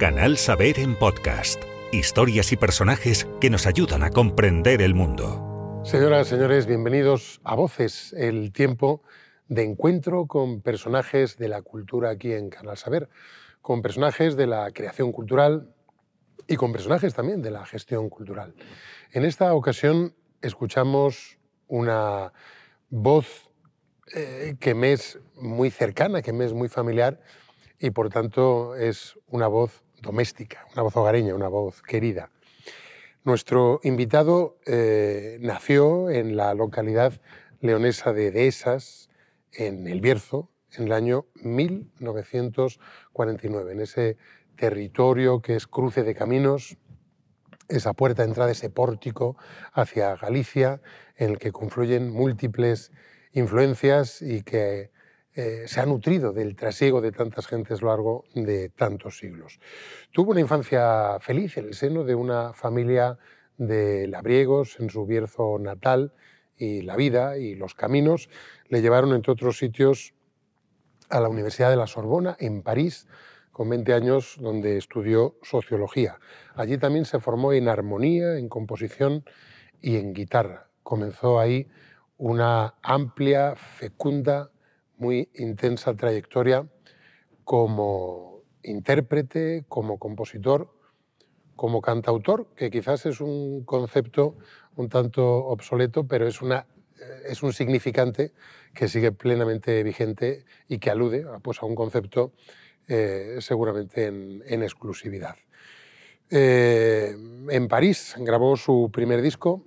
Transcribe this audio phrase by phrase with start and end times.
[0.00, 1.62] Canal Saber en podcast.
[1.92, 5.82] Historias y personajes que nos ayudan a comprender el mundo.
[5.84, 9.02] Señoras, señores, bienvenidos a Voces, el tiempo
[9.48, 13.10] de encuentro con personajes de la cultura aquí en Canal Saber,
[13.60, 15.68] con personajes de la creación cultural
[16.48, 18.54] y con personajes también de la gestión cultural.
[19.12, 21.38] En esta ocasión escuchamos
[21.68, 22.32] una
[22.88, 23.50] voz
[24.14, 27.20] eh, que me es muy cercana, que me es muy familiar
[27.78, 32.30] y por tanto es una voz doméstica, una voz hogareña, una voz querida.
[33.24, 37.20] Nuestro invitado eh, nació en la localidad
[37.60, 39.08] leonesa de Dehesas,
[39.52, 44.16] en El Bierzo, en el año 1949, en ese
[44.56, 46.78] territorio que es cruce de caminos,
[47.68, 49.36] esa puerta de entrada, ese pórtico
[49.72, 50.80] hacia Galicia,
[51.16, 52.90] en el que confluyen múltiples
[53.32, 54.90] influencias y que
[55.34, 59.60] eh, se ha nutrido del trasiego de tantas gentes a lo largo de tantos siglos.
[60.10, 63.16] Tuvo una infancia feliz en el seno de una familia
[63.56, 66.12] de labriegos en su Bierzo natal
[66.56, 68.28] y la vida y los caminos
[68.68, 70.14] le llevaron, entre otros sitios,
[71.08, 73.06] a la Universidad de la Sorbona en París,
[73.52, 76.18] con 20 años, donde estudió sociología.
[76.54, 79.24] Allí también se formó en armonía, en composición
[79.80, 80.68] y en guitarra.
[80.82, 81.68] Comenzó ahí
[82.16, 84.50] una amplia, fecunda
[85.00, 86.68] muy intensa trayectoria
[87.44, 90.72] como intérprete, como compositor,
[91.56, 94.36] como cantautor, que quizás es un concepto
[94.76, 96.66] un tanto obsoleto, pero es, una,
[97.26, 98.32] es un significante
[98.74, 102.32] que sigue plenamente vigente y que alude pues, a un concepto
[102.88, 105.36] eh, seguramente en, exclusividad.
[106.30, 107.16] Eh,
[107.50, 109.66] en París grabó su primer disco,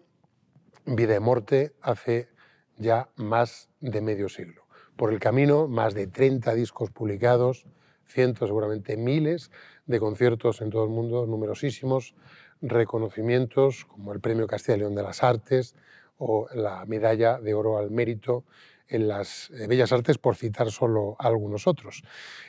[0.86, 2.30] Vida y Morte, hace
[2.78, 4.63] ya más de medio siglo
[4.96, 7.66] por el camino, más de 30 discos publicados,
[8.06, 9.52] cientos, seguramente miles
[9.86, 12.16] de conciertos en todo el mundo, numerosísimos
[12.62, 15.76] reconocimientos como el Premio Castilla y León de las Artes
[16.18, 18.46] o la Medalla de Oro al Mérito
[18.88, 22.04] en las eh, Bellas Artes, por citar solo algunos otros.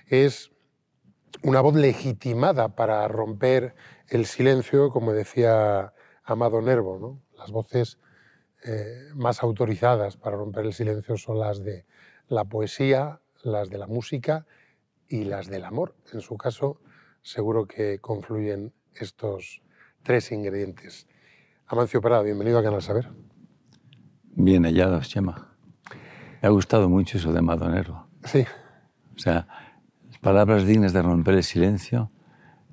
[0.06, 0.52] Es
[1.42, 3.74] una voz legitimada para romper
[4.08, 5.92] el silencio, como decía
[6.22, 6.98] Amado Nervo.
[6.98, 7.20] ¿no?
[7.36, 7.98] Las voces
[8.64, 11.84] eh, más autorizadas para romper el silencio son las de
[12.28, 14.46] la poesía, las de la música
[15.08, 15.94] y las del amor.
[16.12, 16.80] En su caso,
[17.22, 19.62] seguro que confluyen estos
[20.02, 21.06] tres ingredientes.
[21.66, 23.10] Amancio Parado, bienvenido a Canal Saber.
[24.36, 25.56] Bien hallado, Chema.
[26.42, 28.08] Me ha gustado mucho eso de Madonero.
[28.24, 28.44] Sí.
[29.14, 29.46] O sea,
[30.20, 32.10] palabras dignas de romper el silencio,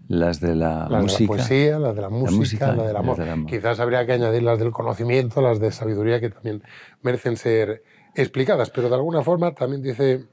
[0.07, 1.23] las de la música.
[1.23, 3.45] la poesía, las de la música, las del amor.
[3.45, 6.63] Quizás habría que añadir las del conocimiento, las de sabiduría, que también
[7.01, 7.83] merecen ser
[8.15, 10.25] explicadas, pero de alguna forma también dice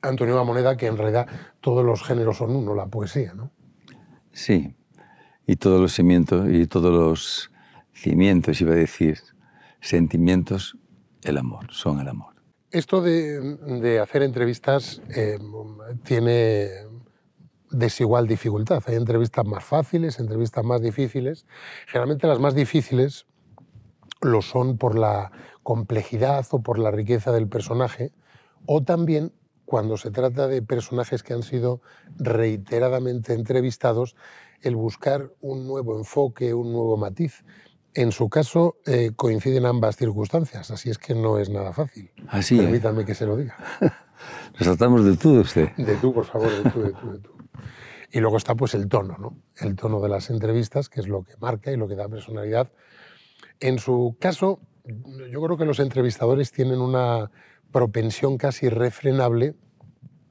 [0.00, 1.26] Antonio Moneda que en realidad
[1.60, 3.50] todos los géneros son uno, la poesía, ¿no?
[4.32, 4.74] Sí,
[5.46, 7.50] y todos los cimientos, y todos los
[7.92, 9.18] cimientos, iba a decir,
[9.80, 10.76] sentimientos,
[11.22, 12.34] el amor, son el amor.
[12.70, 15.38] Esto de, hacer entrevistas eh,
[16.04, 16.70] tiene
[17.70, 18.82] desigual dificultad.
[18.86, 21.46] Hay entrevistas más fáciles, entrevistas más difíciles.
[21.86, 23.26] Generalmente las más difíciles
[24.20, 25.30] lo son por la
[25.62, 28.12] complejidad o por la riqueza del personaje,
[28.66, 29.32] o también
[29.64, 31.80] cuando se trata de personajes que han sido
[32.18, 34.16] reiteradamente entrevistados,
[34.60, 37.44] el buscar un nuevo enfoque, un nuevo matiz.
[37.94, 42.10] En su caso eh, coinciden ambas circunstancias, así es que no es nada fácil.
[42.28, 42.62] Así ¿eh?
[42.62, 43.56] Permítame que se lo diga.
[44.52, 45.74] Nos tratamos de tú, usted.
[45.76, 47.30] De tú, por favor, de tú, de tú, de tú.
[48.12, 49.36] Y luego está pues el tono, ¿no?
[49.56, 52.70] El tono de las entrevistas, que es lo que marca y lo que da personalidad.
[53.58, 57.30] En su caso, yo creo que los entrevistadores tienen una
[57.70, 59.54] propensión casi irrefrenable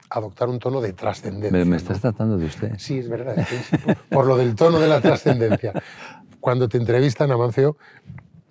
[0.10, 1.66] a adoptar un tono de trascendencia.
[1.66, 2.74] Me, estás tratando de usted.
[2.78, 3.46] Sí, es verdad.
[4.10, 5.74] por lo del tono de la trascendencia.
[6.40, 7.78] Cuando te entrevistan, Amancio,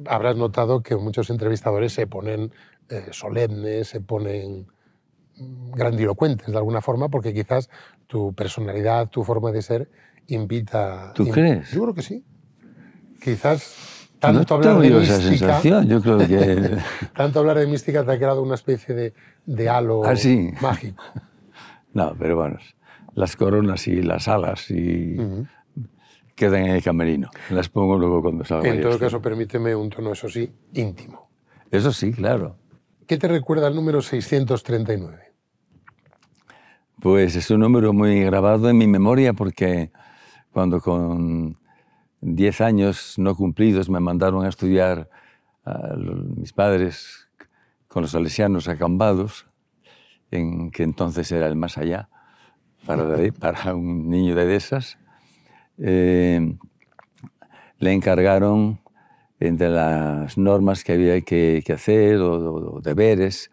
[0.06, 2.52] habrás notado que muchos entrevistadores se ponen
[2.88, 4.66] eh, solemnes, se ponen
[5.74, 7.68] grandilocuentes de alguna forma, porque quizás
[8.06, 9.90] tu personalidad, tu forma de ser
[10.26, 11.12] invita...
[11.14, 11.70] ¿Tú crees?
[11.70, 12.24] Yo creo que sí.
[13.22, 16.78] Quizás tanto hablar de mística, yo creo que...
[17.16, 19.14] tanto hablar de mística te ha creado una especie de,
[19.46, 20.14] de halo ¿Ah,
[20.60, 21.02] mágico.
[21.92, 22.56] No, pero bueno,
[23.14, 25.16] las coronas y las alas y
[26.36, 27.30] quedan en el camerino.
[27.50, 28.68] Las pongo luego cuando salga.
[28.68, 31.28] En todo caso, permíteme un tono, eso sí, íntimo.
[31.68, 32.56] Eso sí, claro.
[33.08, 35.32] ¿Qué te recuerda el número 639?
[37.00, 39.90] Pues es un número muy grabado en mi memoria porque
[40.52, 41.58] cuando con
[42.20, 45.08] diez años no cumplidos me mandaron a estudiar
[45.64, 47.28] a mis padres
[47.88, 49.46] con los salesianos acambados,
[50.30, 52.08] en que entonces era el más allá,
[52.86, 53.04] para,
[53.38, 54.98] para un niño de esas,
[55.78, 56.56] eh,
[57.78, 58.80] le encargaron,
[59.40, 63.50] entre las normas que había que, hacer o, deberes,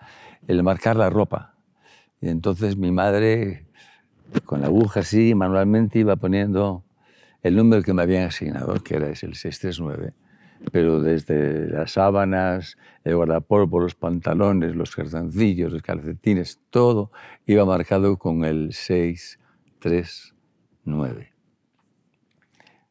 [0.47, 1.55] el marcar la ropa.
[2.21, 3.65] Y entonces mi madre,
[4.45, 6.83] con la aguja así, manualmente iba poniendo
[7.43, 10.13] el número que me habían asignado, que era el 639
[10.71, 17.11] pero desde las sábanas, el guardapolvo, los pantalones, los calzoncillos, los calcetines, todo
[17.45, 21.33] iba marcado con el 639.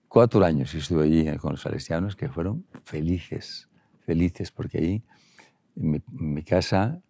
[0.09, 3.71] Cuatro años estuve allí con los salesianos que fueron felices,
[4.01, 5.05] felices, porque allí
[5.77, 7.01] en mi, casa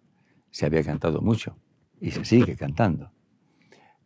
[0.51, 1.57] se había cantado mucho
[2.01, 3.13] y se sigue cantando.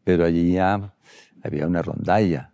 [0.05, 0.95] Pero allí ya
[1.43, 2.53] había una rondalla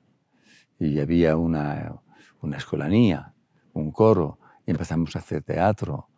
[0.78, 1.96] y había una,
[2.40, 3.32] una escolanía
[3.76, 6.08] un coro, y empezamos a hacer teatro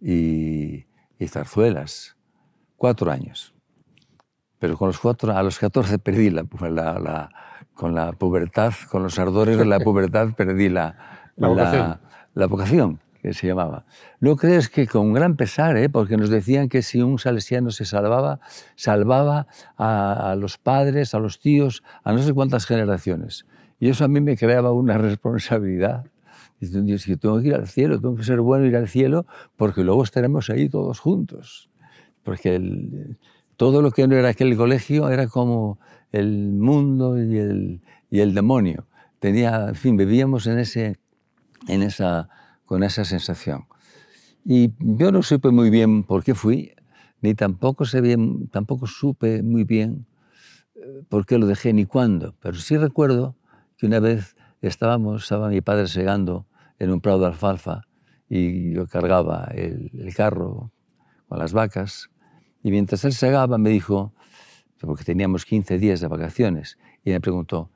[0.00, 0.86] y,
[1.26, 2.16] zarzuelas.
[2.76, 3.54] Cuatro años.
[4.60, 6.44] Pero con los cuatro, a los 14 perdí la,
[7.74, 10.96] con la pubertad, con los ardores de la pubertad perdí la,
[11.36, 13.00] la, vocación.
[13.20, 13.84] que se llamaba.
[14.20, 15.88] ¿No crees que con gran pesar, eh?
[15.88, 18.38] porque nos decían que si un salesiano se salvaba,
[18.76, 23.44] salvaba a, a, los padres, a los tíos, a no sé cuántas generaciones?
[23.80, 26.04] Y eso a mí me creaba una responsabilidad
[26.60, 29.26] Dice, Dios, que tengo que ir al cielo, tengo que ser bueno ir al cielo,
[29.56, 31.70] porque luego estaremos ahí todos juntos.
[32.24, 33.16] Porque
[33.56, 35.78] todo lo que no era aquel colegio era como
[36.10, 37.80] el mundo y el,
[38.10, 38.86] y el demonio.
[39.20, 40.98] Tenía, en fin, vivíamos en ese,
[41.68, 42.28] en esa,
[42.64, 43.66] con esa sensación.
[44.44, 46.72] Y yo no supe muy bien por qué fui,
[47.20, 50.06] ni tampoco, sé bien, tampoco supe muy bien
[50.74, 53.36] eh, por qué lo dejé ni cuándo, pero sí recuerdo
[53.78, 56.46] que una vez estábamos, estaba mi padre segando
[56.78, 57.82] en un prado de alfalfa
[58.28, 60.72] y yo cargaba el, carro
[61.28, 62.10] con las vacas
[62.62, 64.12] y mientras él segaba me dijo,
[64.80, 67.70] porque teníamos 15 días de vacaciones, y me preguntó,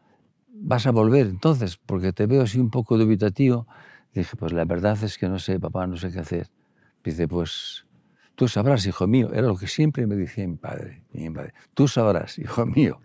[0.48, 1.76] ¿vas a volver entonces?
[1.76, 3.66] Porque te veo así un poco dubitativo.
[4.12, 6.50] dije, pues la verdad es que no sé, papá, no sé qué hacer.
[7.04, 7.86] Dice, pues
[8.34, 9.30] tú sabrás, hijo mío.
[9.32, 11.04] Era lo que siempre me decía mi padre.
[11.12, 11.54] Mi padre.
[11.74, 13.00] Tú sabrás, hijo mío.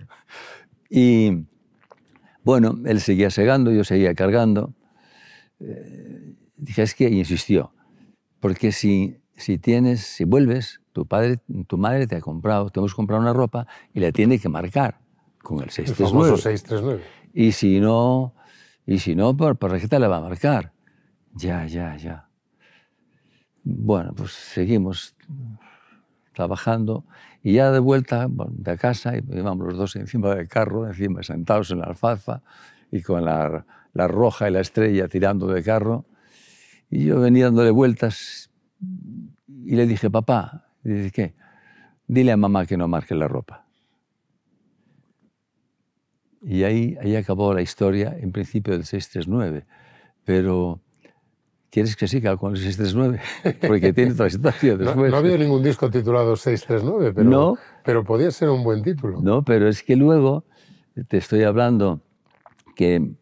[0.90, 1.46] Y
[2.48, 4.74] bueno, él seguía segando, yo seguía cargando.
[5.60, 7.74] Eh, dije, es que insistió,
[8.40, 12.96] porque si, si tienes, si vuelves, tu, padre, tu madre te ha comprado, te hemos
[12.96, 14.98] comprado una ropa y la tiene que marcar
[15.44, 16.36] con el 639.
[16.36, 17.04] El 639.
[17.34, 18.34] Y si no,
[18.86, 20.72] y si no, ¿por, ¿por te la va a marcar?
[21.34, 22.30] Ya, ya, ya.
[23.62, 25.18] Bueno, pues seguimos
[26.38, 27.04] trabajando
[27.42, 31.80] y ya de vuelta de casa, íbamos los dos encima del carro, encima sentados en
[31.80, 32.44] la alfalfa
[32.92, 36.06] y con la, la roja y la estrella tirando de carro.
[36.92, 38.52] Y yo venía dándole vueltas
[39.66, 41.34] y le dije, papá, dice, ¿qué?
[42.08, 43.66] Dile a mamá que no marque la ropa.
[46.42, 49.66] Y ahí, ahí acabó la historia, en principio del 639.
[50.24, 50.82] Pero
[51.70, 53.58] ¿Quieres que siga con el 639?
[53.68, 55.12] Porque tiene otra situación después.
[55.12, 59.22] No, había ningún disco titulado 639, pero, pero podía ser un buen título.
[59.22, 60.46] No, pero es que luego
[61.10, 62.02] te estoy hablando
[62.76, 63.16] que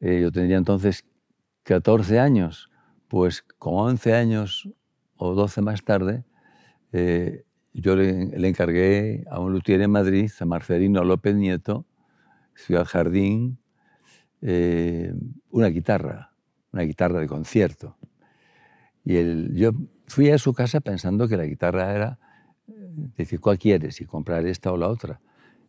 [0.00, 1.04] eh, yo tendría entonces
[1.62, 2.70] 14 años,
[3.06, 4.68] pues con 11 años
[5.16, 6.24] o 12 más tarde,
[6.92, 11.86] eh, yo le, encargué a un luthier en Madrid, a Marcelino López Nieto,
[12.54, 13.58] Ciudad Jardín,
[14.42, 15.14] eh,
[15.50, 16.31] una guitarra
[16.72, 17.96] una guitarra de concierto.
[19.04, 19.72] Y el, yo
[20.06, 22.18] fui a su casa pensando que la guitarra era,
[22.66, 24.00] decir, ¿cuál quieres?
[24.00, 25.20] Y comprar esta o la otra.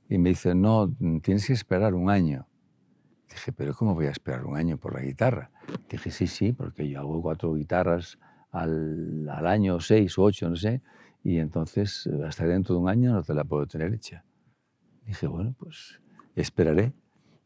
[0.09, 2.47] Y me dice, no, tienes que esperar un año.
[3.29, 5.49] Dije, pero ¿cómo voy a esperar un año por la guitarra?
[5.89, 8.19] Dije, sí, sí, porque yo hago cuatro guitarras
[8.51, 10.81] al, al año, seis o ocho, no sé,
[11.23, 14.23] y entonces hasta dentro de un año no te la puedo tener hecha.
[15.05, 15.99] Dije, bueno, pues
[16.35, 16.93] esperaré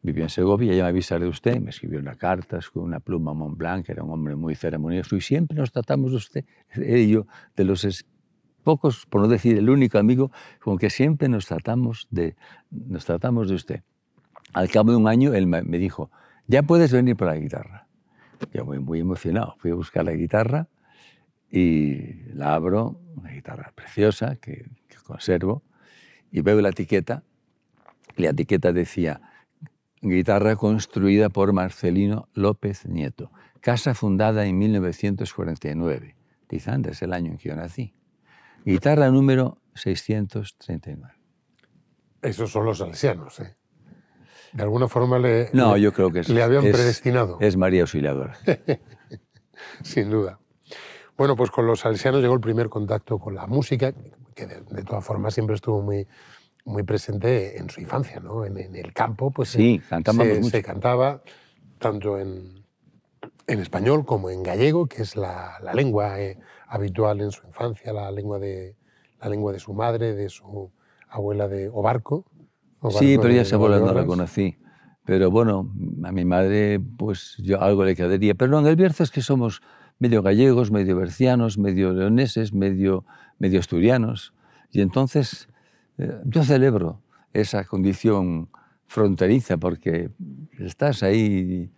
[0.02, 3.34] vivió en Segovia, ya me avisaré de usted, me escribió una carta con una pluma
[3.34, 7.10] Montblanc, que era un hombre muy ceremonioso, y siempre nos tratamos de usted, él y
[7.10, 7.26] yo,
[7.56, 8.06] de los
[8.62, 12.36] pocos, por no decir el único amigo, con que siempre nos tratamos de,
[12.70, 13.82] nos tratamos de usted.
[14.52, 16.10] Al cabo de un año, él me dijo,
[16.46, 17.86] ya puedes venir por la guitarra.
[18.52, 20.68] Yo muy, muy emocionado, fui a buscar la guitarra
[21.50, 25.62] y la abro, una guitarra preciosa que, que conservo,
[26.30, 27.22] y veo la etiqueta,
[28.16, 29.20] y la etiqueta decía,
[30.00, 36.16] guitarra construida por Marcelino López Nieto, casa fundada en 1949,
[36.48, 37.94] dice antes el año en que yo nací.
[38.64, 41.14] Guitarra número 639.
[42.22, 43.56] Esos son los salesianos, ¿eh?
[44.52, 47.36] De alguna forma le, no, yo creo que es, le habían predestinado.
[47.40, 48.36] Es María Auxiliadora.
[49.82, 50.40] Sin duda.
[51.16, 53.92] Bueno, pues con los salesianos llegó el primer contacto con la música,
[54.34, 56.06] que de, de todas formas siempre estuvo muy,
[56.68, 58.44] muy presente en su infancia, ¿no?
[58.44, 61.22] En, el campo, pues sí, se, se, cantaba
[61.78, 62.64] tanto en,
[63.46, 67.92] en, español como en gallego, que es la, la lengua eh, habitual en su infancia,
[67.92, 68.76] la lengua, de,
[69.20, 70.70] la lengua de su madre, de su
[71.08, 72.26] abuela de Obarco.
[72.90, 74.58] sí, pero ya esa abuela no la conocí.
[75.04, 75.72] Pero bueno,
[76.04, 78.34] a mi madre, pues yo algo le quedaría.
[78.34, 79.62] Pero no, en el Bierzo es que somos
[79.98, 83.06] medio gallegos, medio bercianos, medio leoneses, medio,
[83.38, 84.34] medio asturianos.
[84.70, 85.48] Y entonces
[86.24, 87.02] yo celebro
[87.32, 88.48] esa condición
[88.86, 90.10] fronteriza porque
[90.58, 91.70] estás ahí,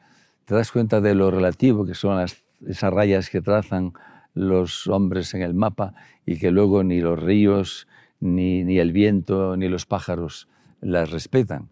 [0.45, 3.93] te das cuenta de lo relativo que son las, esas rayas que trazan
[4.35, 7.89] los hombres en el mapa y que luego ni los ríos,
[8.21, 10.49] ni, ni el viento, ni los pájaros
[10.81, 11.69] las respetan.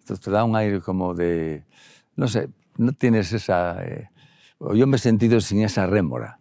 [0.00, 1.64] Entonces te da un aire como de,
[2.16, 3.84] no sé, no tienes esa...
[3.84, 4.08] Eh,
[4.74, 6.38] yo me he sentido sin esa rémora.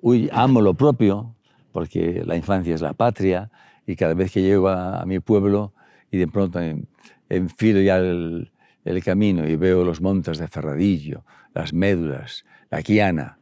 [0.00, 1.36] Uy, amo lo propio,
[1.70, 3.50] porque la infancia es la patria,
[3.86, 5.72] y cada vez que llego a, mi pueblo
[6.10, 6.60] y de pronto
[7.28, 8.50] enfilo ya el,
[9.04, 11.24] camino y veo los montes de Ferradillo,
[11.54, 13.38] las médulas, la quiana,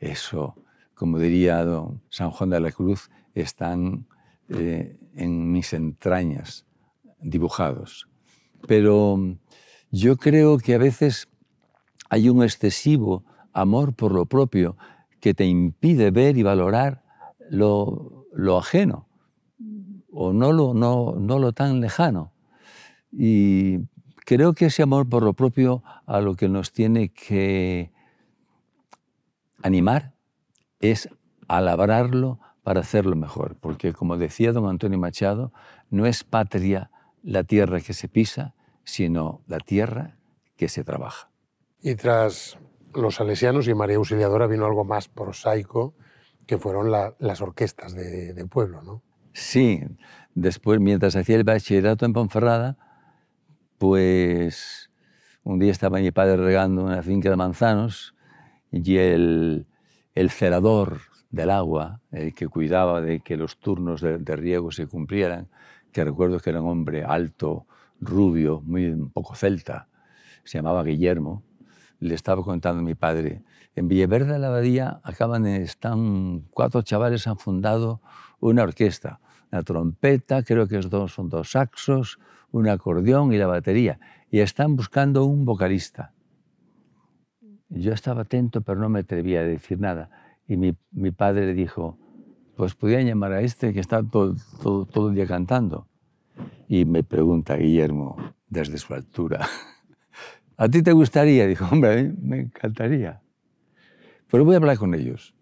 [0.00, 0.54] eso,
[0.94, 4.06] como diría don San Juan de la Cruz, están
[4.48, 6.66] eh, en mis entrañas
[7.20, 8.08] dibujados.
[8.66, 9.18] Pero
[9.90, 11.28] yo creo que a veces
[12.10, 14.76] hay un excesivo amor por lo propio
[15.20, 17.02] que te impide ver y valorar
[17.48, 19.08] lo, lo ajeno
[20.12, 22.32] o no lo, no, no lo tan lejano.
[23.10, 23.88] Y
[24.24, 27.90] creo que ese amor por lo propio a lo que nos tiene que
[29.62, 30.14] animar
[30.80, 31.08] es
[31.48, 35.52] a labrarlo para hacerlo mejor, porque como decía don Antonio Machado,
[35.90, 36.90] no es patria
[37.22, 38.54] la tierra que se pisa,
[38.84, 40.16] sino la tierra
[40.56, 41.30] que se trabaja.
[41.80, 42.58] Y tras
[42.94, 45.94] los salesianos y María Auxiliadora vino algo más prosaico,
[46.46, 49.02] que fueron las orquestas de, de pueblo, ¿no?
[49.32, 49.82] Sí,
[50.34, 52.76] después, mientras hacía el bachillerato en Ponferrada,
[53.78, 54.90] pues
[55.42, 58.14] un día estaba mi padre regando una finca de manzanos
[58.70, 59.66] y el,
[60.14, 65.48] el cerador del agua, el que cuidaba de que los turnos de, riego se cumplieran,
[65.90, 67.66] que recuerdo que era un hombre alto,
[68.00, 69.88] rubio, muy un poco celta,
[70.44, 71.42] se llamaba Guillermo,
[72.00, 73.42] le estaba contando a mi padre,
[73.74, 78.02] en Villaverde de la Abadía acaban están cuatro chavales han fundado
[78.38, 79.20] una orquesta,
[79.52, 82.18] una trompeta, creo que son dos saxos,
[82.50, 86.14] un acordeón y la batería, y están buscando un vocalista.
[87.68, 90.10] Yo estaba atento, pero no me atrevía a decir nada.
[90.48, 91.98] Y mi, mi padre le dijo,
[92.56, 95.86] pues podían llamar a este que está todo, todo, todo el día cantando.
[96.68, 98.16] Y me pregunta Guillermo,
[98.48, 99.46] desde su altura,
[100.56, 101.46] ¿a ti te gustaría?
[101.46, 103.20] Dijo, hombre, a mí me encantaría.
[104.30, 105.34] Pero voy a hablar con ellos.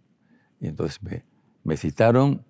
[0.60, 1.24] Y entonces me,
[1.62, 2.44] me citaron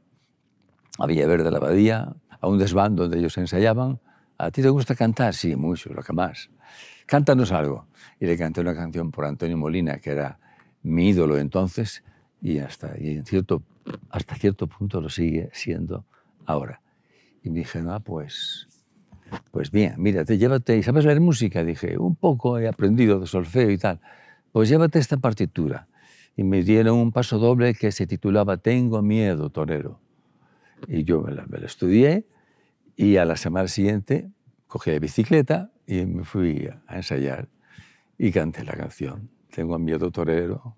[0.98, 4.00] a Villaverde de la Abadía, a un desván donde ellos ensayaban.
[4.38, 5.34] ¿A ti te gusta cantar?
[5.34, 6.50] Sí, mucho, lo que más.
[7.06, 7.86] Cántanos algo.
[8.18, 10.38] Y le canté una canción por Antonio Molina, que era
[10.82, 12.02] mi ídolo entonces,
[12.40, 13.62] y hasta, y en cierto,
[14.10, 16.06] hasta cierto punto lo sigue siendo
[16.46, 16.80] ahora.
[17.42, 18.68] Y me dije, no, pues,
[19.50, 21.64] pues bien, mírate, llévate, ¿y sabes leer música?
[21.64, 24.00] Dije, un poco he aprendido de solfeo y tal.
[24.52, 25.86] Pues llévate esta partitura.
[26.36, 30.00] Y me dieron un paso doble que se titulaba Tengo miedo, torero.
[30.88, 32.26] Y yo me la, estudié
[32.96, 34.30] y a la semana siguiente
[34.66, 37.48] cogí la bicicleta y me fui a ensayar
[38.18, 39.30] y canté la canción.
[39.50, 40.76] Tengo miedo torero.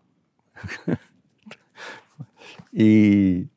[2.73, 3.49] y,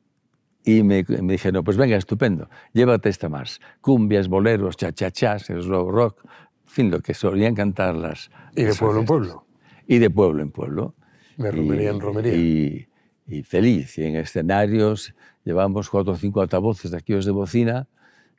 [0.64, 3.60] y me, me dijeron, pues venga, estupendo, llévate esta más.
[3.80, 8.30] Cumbias, boleros, cha-cha-chas, slow rock, en fin, lo que solían cantar las...
[8.54, 9.46] ¿Y de pueblo en pueblo?
[9.86, 10.94] Y de pueblo en pueblo.
[11.36, 12.34] De romería en romería.
[12.34, 12.88] Y,
[13.26, 15.14] y feliz, y en escenarios
[15.44, 17.88] llevamos cuatro o cinco altavoces de aquellos de bocina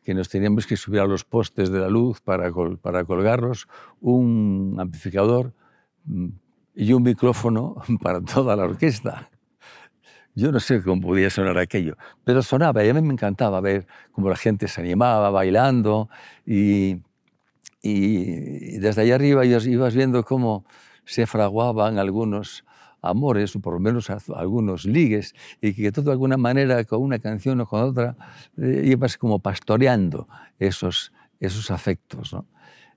[0.04, 2.50] que nos teníamos que subir a los postes de la luz para,
[2.82, 3.68] para colgarlos,
[4.00, 5.54] un amplificador
[6.06, 6.28] mm,
[6.76, 9.30] y un micrófono para toda la orquesta.
[10.34, 13.88] Yo no sé cómo podía sonar aquello, pero sonaba y a mí me encantaba ver
[14.12, 16.10] cómo la gente se animaba bailando
[16.46, 17.02] y,
[17.82, 20.64] y desde allá arriba ibas viendo cómo
[21.06, 22.64] se fraguaban algunos
[23.02, 27.20] amores, o por lo menos algunos ligues, y que todo de alguna manera, con una
[27.20, 28.16] canción o con otra,
[28.58, 30.28] eh, ibas como pastoreando
[30.60, 32.34] esos, esos afectos.
[32.34, 32.46] ¿no?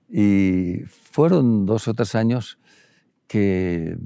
[0.09, 2.59] Y fueron dos o tres años
[3.27, 3.97] que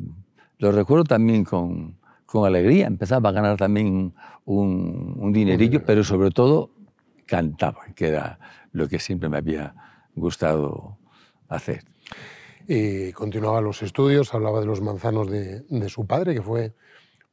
[0.60, 2.88] lo recuerdo también con, con alegría.
[2.88, 4.14] Empezaba a ganar también
[4.46, 6.72] un, un dinerillo, pero sobre todo
[7.26, 8.40] cantaba, que era
[8.72, 9.74] lo que siempre me había
[10.16, 10.98] gustado
[11.48, 11.84] hacer
[12.68, 16.74] y continuaba los estudios, hablaba de los manzanos de, su padre, que fue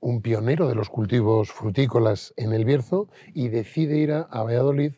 [0.01, 4.93] un pionero de los cultivos frutícolas en el Bierzo, y decide ir a, Valladolid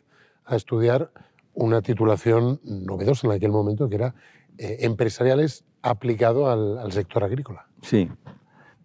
[0.45, 1.11] a estudiar
[1.53, 4.15] una titulación novedosa en aquel momento, que era
[4.57, 7.67] eh, empresariales aplicado al, sector agrícola.
[7.81, 8.09] Sí.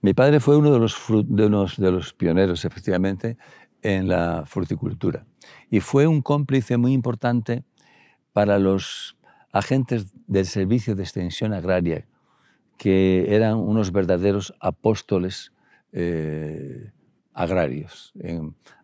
[0.03, 3.37] Mi padre fue uno de los, de, unos, de los pioneros, efectivamente,
[3.83, 5.27] en la fruticultura.
[5.71, 7.65] Y fue un cómplice muy importante
[8.33, 9.17] para los
[9.53, 12.07] agentes del Servicio de Extensión Agraria,
[12.79, 15.53] que eran unos verdaderos apóstoles
[15.93, 16.93] eh,
[17.35, 18.13] agrarios,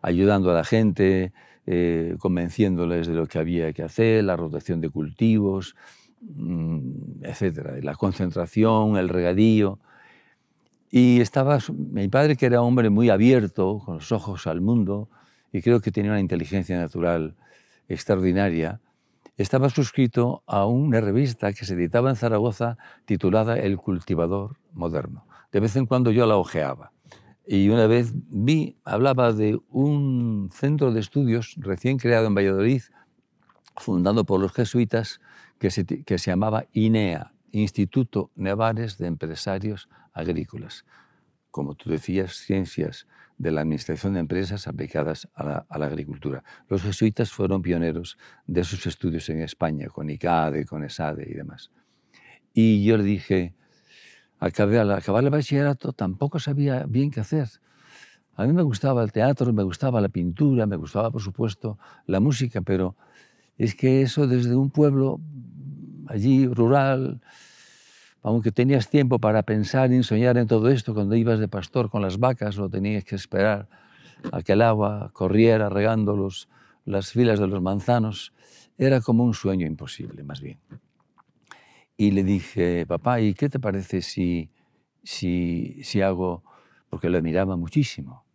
[0.01, 1.33] ayudando a la gente,
[1.65, 5.75] eh, convenciéndoles de lo que había que hacer, la rotación de cultivos,
[6.21, 9.79] mm, etcétera, la concentración, el regadío.
[10.89, 15.09] Y estaba mi padre, que era hombre muy abierto, con los ojos al mundo,
[15.51, 17.35] y creo que tenía una inteligencia natural
[17.89, 18.79] extraordinaria,
[19.37, 25.27] estaba suscrito a una revista que se editaba en Zaragoza titulada El cultivador moderno.
[25.51, 26.91] De vez en cuando yo la ojeaba.
[27.45, 32.81] Y una vez vi, hablaba de un centro de estudios recién creado en Valladolid,
[33.77, 35.21] fundado por los jesuitas,
[35.59, 40.83] que se, que se llamaba INEA, Instituto Nevares de Empresarios Agrícolas.
[41.51, 46.43] Como tú decías, ciencias de la administración de empresas aplicadas a la, agricultura.
[46.69, 48.17] Los jesuitas fueron pioneros
[48.47, 51.71] de esos estudios en España, con ICADE, con ESADE y demás.
[52.53, 53.53] Y yo le dije,
[54.39, 57.47] acabé, al acabar el bachillerato tampoco sabía bien qué hacer.
[58.35, 62.19] A mí me gustaba el teatro, me gustaba la pintura, me gustaba, por supuesto, la
[62.19, 62.95] música, pero
[63.57, 65.19] es que eso desde un pueblo
[66.07, 67.21] allí rural,
[68.27, 72.01] aunque tenías tiempo para pensar y soñar en todo esto, cuando ibas de pastor con
[72.01, 73.69] las vacas o tenías que esperar
[74.33, 76.49] a que el agua corriera regando los,
[76.83, 78.33] las filas de los manzanos,
[78.77, 80.59] era como un sueño imposible, más bien.
[81.95, 84.51] Y le dije, papá, ¿y qué te parece si,
[85.03, 86.43] si, si hago,
[86.89, 88.25] porque lo admiraba muchísimo?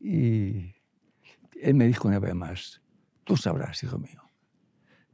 [0.00, 0.74] Y
[1.62, 2.82] él me dijo una vez más,
[3.22, 4.20] tú sabrás, hijo mío.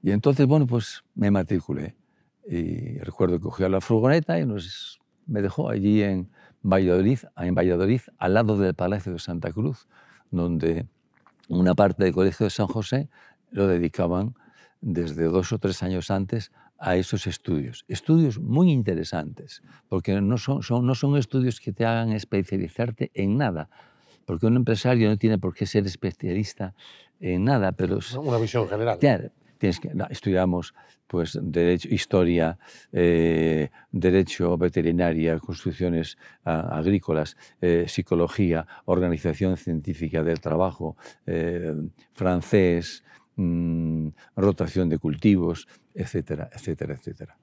[0.02, 1.94] Y entonces, bueno, pues me matriculé.
[2.46, 6.28] Y recuerdo que cogí a la furgoneta y nos, me dejó allí en
[6.62, 9.86] Valladolid, en Valladolid, al lado del Palacio de Santa Cruz,
[10.30, 10.86] donde
[11.48, 13.08] una parte del Colegio de San José
[13.50, 14.34] lo dedicaban
[14.80, 17.84] desde dos o tres años antes a esos estudios.
[17.86, 23.36] Estudios muy interesantes, porque no son, son, no son estudios que te hagan especializarte en
[23.36, 23.68] nada,
[24.26, 26.74] porque un empresario no tiene por qué ser especialista
[27.20, 28.00] en nada, pero...
[28.18, 28.98] Una visión general.
[29.68, 30.74] Estudiamos
[31.06, 32.58] pues, derecho, historia,
[32.90, 40.96] eh, derecho veterinaria, construcciones ah, agrícolas, eh, psicología, organización científica del trabajo,
[41.26, 41.74] eh,
[42.14, 43.04] francés,
[43.36, 47.36] mm, rotación de cultivos, etcétera, etcétera, etcétera.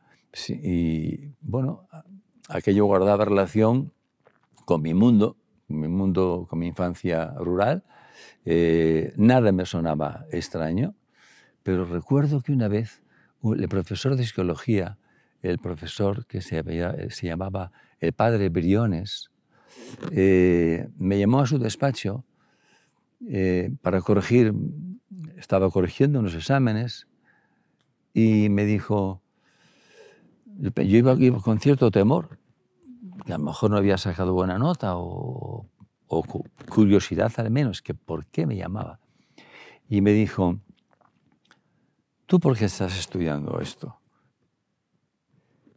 [0.50, 1.88] y bueno,
[2.50, 3.92] aquello guardaba relación
[4.66, 7.84] con mi mundo, mi mundo, con mi infancia rural.
[9.18, 10.96] Nada me sonaba extraño,
[11.70, 13.04] pero recuerdo que una vez
[13.44, 14.98] el profesor de psicología,
[15.44, 16.64] el profesor que se,
[17.12, 19.30] se llamaba el padre Briones,
[20.12, 22.26] eh, me llamó a su despacho
[23.30, 24.52] eh, para corregir,
[25.38, 27.08] estaba corrigiendo unos exámenes
[28.16, 29.22] y me dijo,
[30.58, 32.40] yo iba, con cierto temor,
[33.28, 35.68] que a lo mejor no había sacado buena nota o,
[36.68, 39.00] curiosidad al menos, que por qué me llamaba.
[39.88, 40.60] Y me dijo,
[42.30, 44.00] ¿tú por qué estás estudiando esto?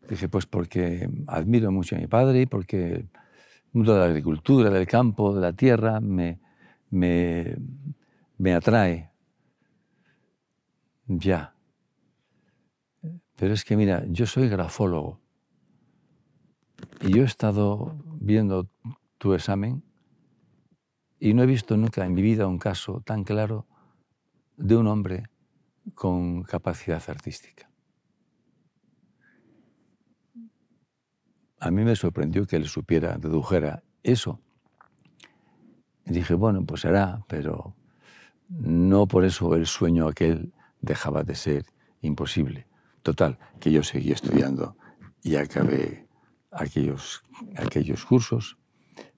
[0.06, 3.08] Dije, pues porque admiro mucho a mi padre y porque el
[3.72, 6.40] mundo de la agricultura, del campo, de la tierra, me,
[6.90, 7.56] me,
[8.36, 9.10] me atrae.
[11.06, 11.54] Ya.
[13.36, 15.20] Pero es que mira, yo soy grafólogo
[17.00, 18.68] y yo he estado viendo
[19.16, 19.82] tu examen
[21.18, 23.66] y no he visto nunca en mi vida un caso tan claro
[24.58, 25.31] de un hombre
[25.94, 27.68] con capacidad artística.
[31.58, 34.40] A mí me sorprendió que él supiera, dedujera eso.
[36.04, 37.76] Y dije, bueno, pues será, pero
[38.48, 41.64] no por eso el sueño aquel dejaba de ser
[42.00, 42.66] imposible.
[43.02, 44.76] Total, que yo seguí estudiando
[45.22, 46.06] y acabé
[46.50, 47.22] aquellos,
[47.56, 48.58] aquellos cursos,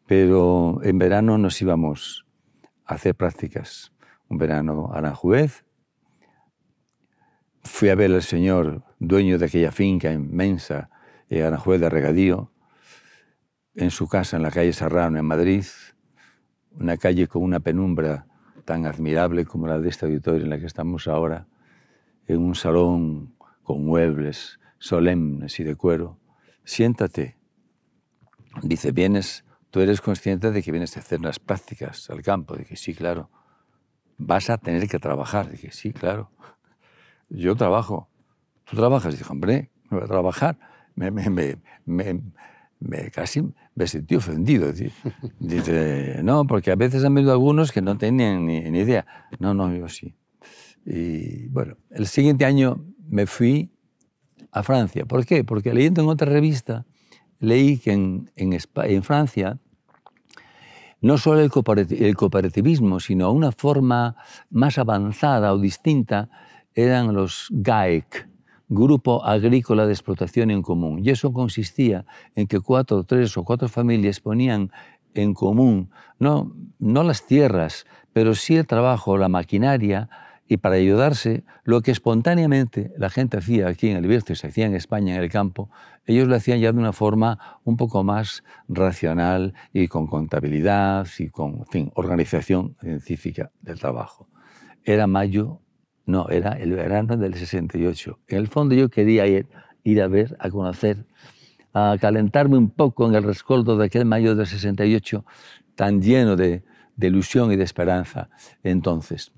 [0.07, 2.27] pero en verano nos íbamos
[2.85, 3.93] a hacer prácticas.
[4.29, 5.64] Un verano a Aranjuez.
[7.65, 10.91] Fui a ver al señor dueño de aquella finca inmensa
[11.29, 12.53] en Aranjuez de Regadío,
[13.75, 15.65] en su casa en la calle Serrano, en Madrid,
[16.73, 18.27] una calle con una penumbra
[18.65, 21.47] tan admirable como la de este auditorio en la que estamos ahora,
[22.27, 26.19] en un salón con muebles solemnes y de cuero.
[26.65, 27.37] Siéntate.
[28.63, 32.57] Dice, vienes, tú eres consciente de que vienes a hacer unas prácticas al campo.
[32.57, 33.31] Dije, sí, claro.
[34.19, 35.51] vas a tener que trabajar.
[35.51, 36.31] Dije, sí, claro,
[37.29, 38.09] yo trabajo.
[38.65, 39.19] ¿Tú trabajas?
[39.19, 40.59] Dije, hombre, me voy a trabajar.
[40.95, 42.23] Me, me, me,
[42.79, 43.43] me, casi
[43.75, 44.73] me sentí ofendido.
[45.39, 49.07] Dice, no, porque a veces han venido algunos que no tenían ni, idea.
[49.39, 50.15] No, no, yo sí.
[50.87, 53.73] Y bueno, el siguiente año me fui
[54.53, 55.05] a Francia.
[55.05, 55.45] ¿Por qué?
[55.45, 56.87] Porque leyendo en otra revista,
[57.41, 59.59] leí que en Francia
[61.05, 61.51] no solo el
[62.17, 64.17] cooperativismo, sino una forma
[64.49, 66.31] más avanzada o distinta
[66.75, 68.29] eran los GAEC,
[68.69, 71.01] Grupo Agrícola de Explotación en Común.
[71.05, 74.71] Y eso consistía en que cuatro, tres o cuatro familias ponían
[75.15, 80.09] en común no, no las tierras, pero sí el trabajo, la maquinaria,
[80.47, 84.67] y para ayudarse, lo que espontáneamente la gente hacía aquí en el Bierzo se hacía
[84.67, 85.71] en España, en el campo,
[86.05, 91.31] ellos lo hacían ya de una forma un poco más racional y con contabilidad y
[91.31, 94.29] con fin, organización científica del trabajo.
[94.85, 95.61] Era mayo,
[96.07, 98.19] no, era el verano del 68.
[98.29, 99.47] En el fondo yo quería ir,
[99.83, 101.05] ir a ver, a conocer,
[101.73, 105.25] a calentarme un poco en el rescoldo de aquel mayo del 68
[105.75, 106.63] tan lleno de,
[106.97, 108.29] de ilusión y de esperanza
[108.63, 109.33] entonces.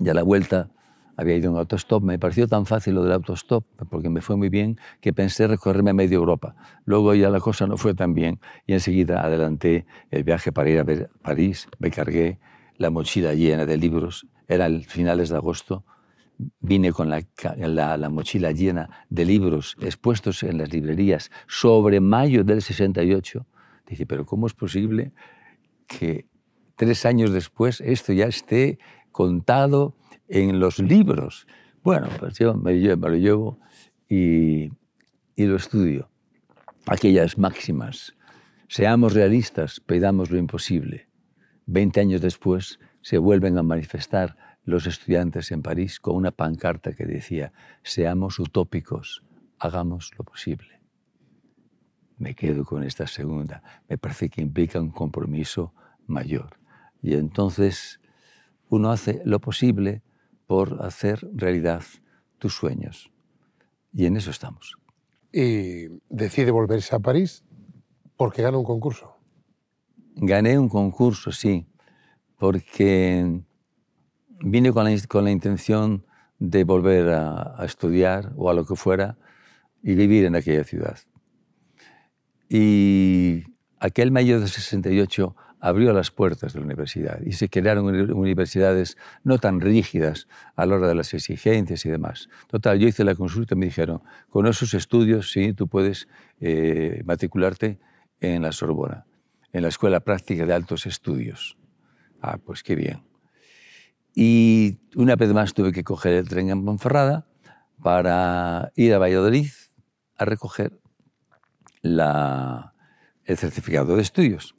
[0.00, 0.70] Y a la vuelta
[1.16, 2.02] había ido en autostop.
[2.02, 5.90] Me pareció tan fácil lo del autostop, porque me fue muy bien, que pensé recorrerme
[5.90, 6.54] a medio Europa.
[6.84, 10.78] Luego ya la cosa no fue tan bien y enseguida adelanté el viaje para ir
[10.78, 11.68] a ver París.
[11.78, 12.38] Me cargué
[12.76, 14.26] la mochila llena de libros.
[14.52, 15.84] Era el finales de agosto.
[16.60, 17.22] Vine con la,
[17.56, 23.46] la, la, mochila llena de libros expuestos en las librerías sobre mayo del 68.
[23.86, 25.12] Dice, pero ¿cómo es posible
[25.86, 26.26] que
[26.76, 28.78] tres años después esto ya esté
[29.12, 29.94] contado
[30.28, 31.46] en los libros.
[31.82, 33.58] Bueno, pues yo me, lo llevo
[34.08, 34.70] y,
[35.36, 36.08] y lo estudio.
[36.86, 38.14] Aquellas máximas.
[38.68, 41.08] Seamos realistas, pedamos lo imposible.
[41.66, 47.04] Veinte años después se vuelven a manifestar los estudiantes en París con una pancarta que
[47.04, 49.24] decía, seamos utópicos,
[49.58, 50.80] hagamos lo posible.
[52.18, 53.62] Me quedo con esta segunda.
[53.88, 55.74] Me parece que implica un compromiso
[56.06, 56.58] mayor.
[57.02, 58.00] Y entonces
[58.68, 60.02] uno hace lo posible
[60.46, 61.82] por hacer realidad
[62.38, 63.10] tus sueños.
[63.92, 64.76] Y en eso estamos.
[65.32, 67.44] Y decide volverse a París
[68.16, 69.16] porque gana un concurso.
[70.14, 71.66] Gané un concurso, sí,
[72.42, 73.40] porque
[74.40, 76.04] vine con la, con la intención
[76.40, 79.16] de volver a, a, estudiar o a lo que fuera
[79.80, 80.98] y vivir en aquella ciudad.
[82.48, 83.44] Y
[83.78, 89.38] aquel mayo de 68 abrió las puertas de la universidad y se crearon universidades no
[89.38, 90.26] tan rígidas
[90.56, 92.28] a la hora de las exigencias y demás.
[92.48, 96.08] Total, yo hice la consulta y me dijeron, con esos estudios, sí, tú puedes
[96.40, 97.78] eh, matricularte
[98.18, 99.06] en la Sorbona,
[99.52, 101.56] en la Escuela Práctica de Altos Estudios.
[102.22, 103.02] Ah, pues qué bien.
[104.14, 107.26] Y una vez más tuve que coger el tren en Ponferrada
[107.82, 109.50] para ir a Valladolid
[110.16, 110.80] a recoger
[111.82, 114.54] el certificado de estudios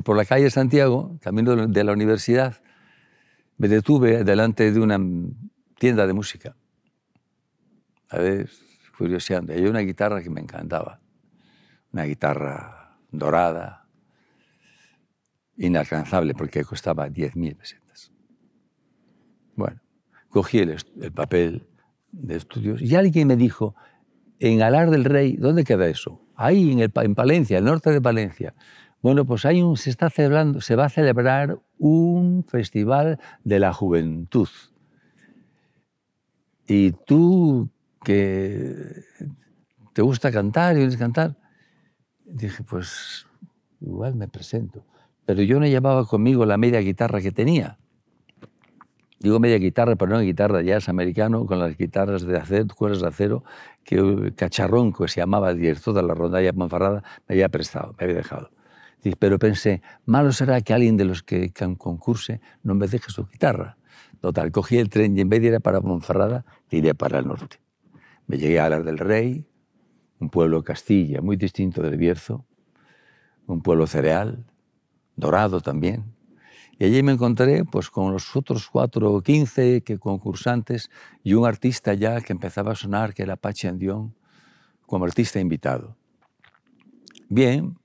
[0.00, 2.62] por la calle Santiago, camino de la universidad,
[3.58, 4.98] me detuve delante de una
[5.78, 6.54] tienda de música.
[8.08, 8.48] A ver,
[8.96, 9.52] curioseando.
[9.52, 11.00] Hay una guitarra que me encantaba.
[11.92, 13.79] Una guitarra dorada,
[15.60, 18.12] inalcanzable porque costaba 10.000 pesetas.
[19.54, 19.80] Bueno,
[20.30, 21.66] cogí el, el, papel
[22.12, 23.74] de estudios y alguien me dijo,
[24.38, 26.22] en Alar del Rey, ¿dónde queda eso?
[26.34, 28.54] Ahí, en, el, en el norte de Palencia.
[29.02, 33.72] Bueno, pues hay un, se, está celebrando, se va a celebrar un festival de la
[33.74, 34.48] juventud.
[36.66, 37.68] Y tú
[38.02, 38.74] que
[39.92, 41.36] te gusta cantar y vienes cantar,
[42.24, 43.26] dije, pues
[43.80, 44.86] igual me presento.
[45.30, 47.78] Pero yo no llevaba conmigo la media guitarra que tenía.
[49.20, 53.06] Digo media guitarra, pero no guitarra jazz americano, con las guitarras de acero, cuerdas de
[53.06, 53.44] acero,
[53.84, 58.50] que Cacharrón, que se llamaba toda la rondalla manfarrada, me había prestado, me había dejado.
[59.20, 63.76] Pero pensé, malo será que alguien de los que concurse no me deje su guitarra.
[64.20, 67.60] Total, cogí el tren y en vez de ir para Monferrada, tiré para el norte.
[68.26, 69.46] Me llegué a Alar del Rey,
[70.18, 72.44] un pueblo Castilla muy distinto del Bierzo,
[73.46, 74.44] un pueblo cereal,
[75.20, 76.14] dorado también.
[76.78, 80.90] Y allí me encontré pues, con los otros cuatro o quince concursantes
[81.22, 84.14] y un artista ya que empezaba a sonar, que era Pachi Andión,
[84.86, 85.96] como artista invitado.
[87.28, 87.78] Bien,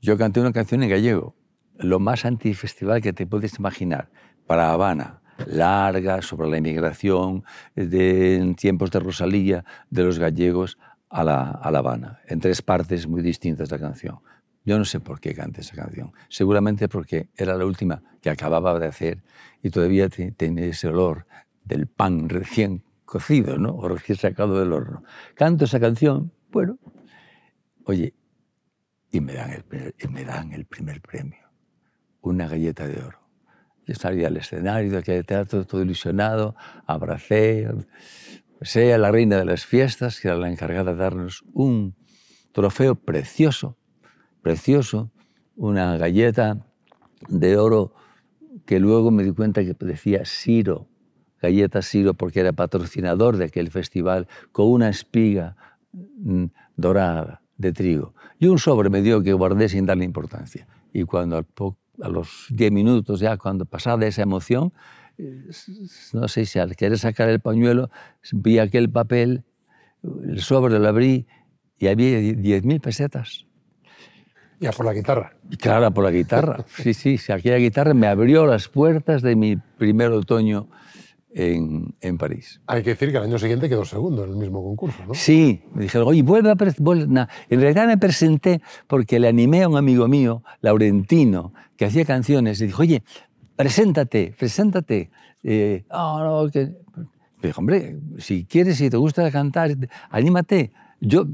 [0.00, 1.34] yo canté una canción en gallego,
[1.76, 4.10] lo más antifestival que te puedes imaginar,
[4.46, 7.44] para Habana, larga, sobre la inmigración,
[7.74, 10.78] de, en tiempos de Rosalía, de los gallegos
[11.10, 14.20] a la, a la Habana, en tres partes muy distintas la canción.
[14.66, 16.12] Yo no sé por qué canté esa canción.
[16.28, 19.22] Seguramente porque era la última que acababa de hacer
[19.62, 21.26] y todavía tiene ese olor
[21.64, 23.76] del pan recién cocido, ¿no?
[23.76, 25.04] O recién sacado del horno.
[25.36, 26.78] Canto esa canción, bueno,
[27.84, 28.12] oye,
[29.12, 31.48] y me dan el, y me dan el primer premio,
[32.20, 33.20] una galleta de oro.
[33.86, 37.68] Yo salí al escenario de aquel teatro todo ilusionado, abracé,
[38.58, 41.94] besé a la reina de las fiestas, que era la encargada de darnos un
[42.50, 43.78] trofeo precioso,
[44.46, 45.10] precioso,
[45.56, 46.64] una galleta
[47.28, 47.92] de oro
[48.64, 50.86] que luego me di cuenta que decía Siro,
[51.42, 55.56] galleta Siro, porque era patrocinador de aquel festival, con una espiga
[55.92, 56.44] mm,
[56.76, 58.14] dorada de trigo.
[58.38, 60.68] Y un sobre me dio que guardé sin darle importancia.
[60.92, 64.72] Y cuando a los 10 minutos ya, cuando pasaba esa emoción,
[65.18, 65.50] eh,
[66.12, 67.90] no sé si al querer sacar el pañuelo,
[68.30, 69.42] vi aquel papel,
[70.04, 71.26] el sobre lo abrí
[71.80, 73.46] y había 10.000 pesetas.
[74.58, 75.32] Ya por la guitarra.
[75.58, 76.64] Claro, por la guitarra.
[76.82, 80.68] Sí, sí, aquella guitarra me abrió las puertas de mi primer otoño
[81.34, 82.60] en, en, París.
[82.66, 85.14] Hay que decir que el año siguiente quedó segundo en el mismo concurso, ¿no?
[85.14, 86.54] Sí, me dijeron, oye, vuelve a...
[86.78, 87.26] Vuelve.
[87.50, 92.58] En realidad me presenté porque le animé a un amigo mío, Laurentino, que hacía canciones,
[92.62, 93.02] y dijo, oye,
[93.56, 95.10] preséntate, preséntate.
[95.42, 96.72] Eh, oh, no, que...
[97.42, 99.76] dijo, hombre, si quieres, si te gusta cantar,
[100.08, 101.26] anímate, yo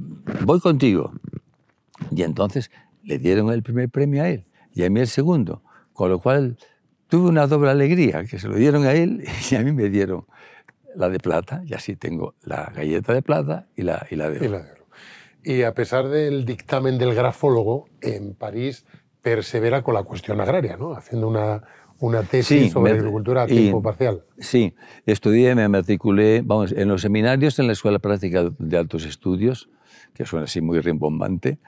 [0.45, 1.13] voy contigo.
[2.11, 2.73] Y entonces
[3.05, 5.63] le dieron el primer premio a él y a mí el segundo,
[5.93, 6.57] con lo cual
[7.09, 10.25] tuve una doble alegría, que se lo dieron a él y a mí me dieron
[10.95, 14.47] la de plata, y así tengo la galleta de plata y la, y la de
[14.47, 14.65] oro.
[15.43, 18.85] Y, a pesar del dictamen del grafólogo, en París
[19.23, 20.93] persevera con la cuestión agraria, ¿no?
[20.93, 21.63] haciendo una,
[21.99, 24.23] una tesis sobre agricultura a tiempo parcial.
[24.39, 24.75] Sí,
[25.07, 29.71] estudié, me matriculé, vamos, en los seminarios en la Escuela Práctica de Altos Estudios,
[30.13, 31.59] que suena así muy rimbombante,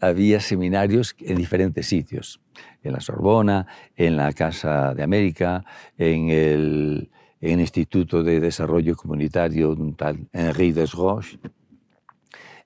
[0.00, 2.40] había seminarios en diferentes sitios,
[2.82, 5.64] en la Sorbona, en la Casa de América,
[5.96, 7.10] en el,
[7.42, 11.38] Instituto de Desarrollo Comunitario, un tal Henri Desroches.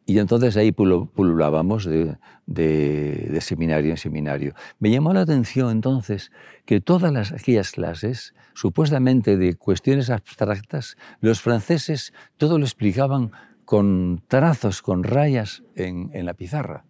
[0.06, 2.16] Y entonces ahí pululábamos de,
[2.46, 4.54] de, seminario en seminario.
[4.78, 6.30] Me llamó la atención entonces
[6.66, 13.30] que todas las, aquellas clases, supuestamente de cuestiones abstractas, los franceses todo lo explicaban
[13.64, 16.84] con trazos, con rayas en, en la pizarra.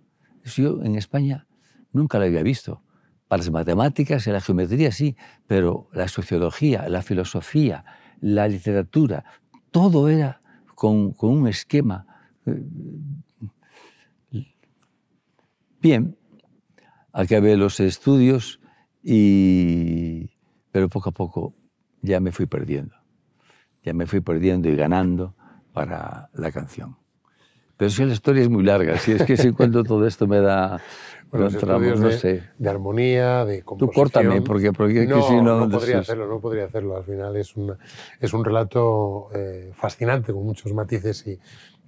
[0.44, 1.46] Yo en España
[1.92, 2.83] nunca lo había visto.
[3.28, 7.85] Para las matemáticas y la geometría sí, pero la sociología, la filosofía,
[8.20, 9.24] la literatura,
[9.70, 10.40] todo era
[10.74, 12.07] con, un esquema.
[12.46, 12.62] Eh,
[15.80, 16.16] bien,
[17.12, 18.61] acabé los estudios
[19.02, 20.30] y...
[20.70, 21.54] pero poco a poco
[22.02, 22.94] ya me fui perdiendo.
[23.83, 25.35] Ya me fui perdiendo y ganando
[25.72, 26.96] para la canción.
[27.76, 30.40] Pero si la historia es muy larga, si es que si cuento todo esto me
[30.40, 30.80] da...
[31.30, 32.42] Bueno, tramos, no de, sé.
[32.56, 33.92] de armonía, de composición...
[33.92, 35.66] Tú córtame, porque, porque no, si no...
[35.66, 36.96] No podría hacerlo, no podría hacerlo.
[36.96, 37.76] Al final es, un
[38.20, 41.40] es un relato eh, fascinante, con muchos matices y,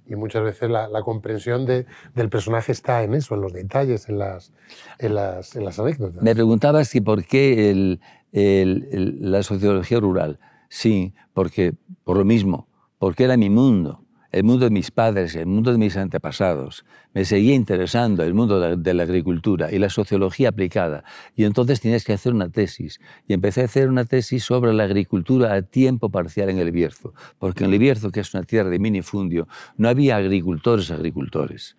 [0.05, 4.09] y muchas veces la, la comprensión de, del personaje está en eso, en los detalles,
[4.09, 4.51] en las,
[4.99, 6.21] en las, en las anécdotas.
[6.21, 8.01] Me preguntabas si por qué el,
[8.33, 10.39] el, la sociología rural.
[10.67, 11.73] Sí, porque
[12.03, 14.03] por lo mismo, porque era mi mundo
[14.37, 16.85] el mundo de mis padres, el mundo de mis antepasados.
[17.15, 21.03] Me seguía interesando el mundo de, la agricultura y la sociología aplicada.
[21.35, 22.99] Y entonces tienes que hacer una tesis.
[23.27, 27.15] Y empecé a hacer una tesis sobre la agricultura a tiempo parcial en el Bierzo.
[27.39, 31.75] Porque en el Bierzo, que es una tierra de minifundio, no había agricultores agricultores.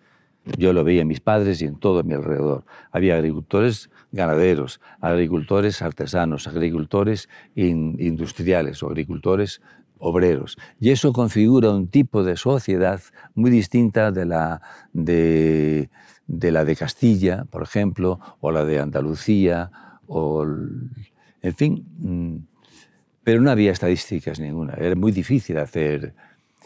[0.57, 2.65] Yo lo veía en mis padres y en todo mi alrededor.
[2.91, 9.61] Había agricultores ganaderos, agricultores artesanos, agricultores industriales o agricultores
[9.99, 10.57] obreros.
[10.79, 13.01] Y eso configura un tipo de sociedad
[13.35, 14.61] muy distinta de la
[14.93, 15.89] de,
[16.27, 19.71] la de Castilla, por ejemplo, o la de Andalucía,
[20.07, 22.37] o, en fin, mm,
[23.23, 26.15] pero no había estadísticas ninguna, era muy difícil hacer.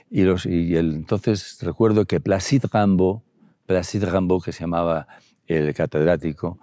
[0.09, 3.23] Y, entonces recuerdo que Placide Rambo,
[3.65, 5.07] Placide Rambo, que se llamaba
[5.47, 6.59] el catedrático,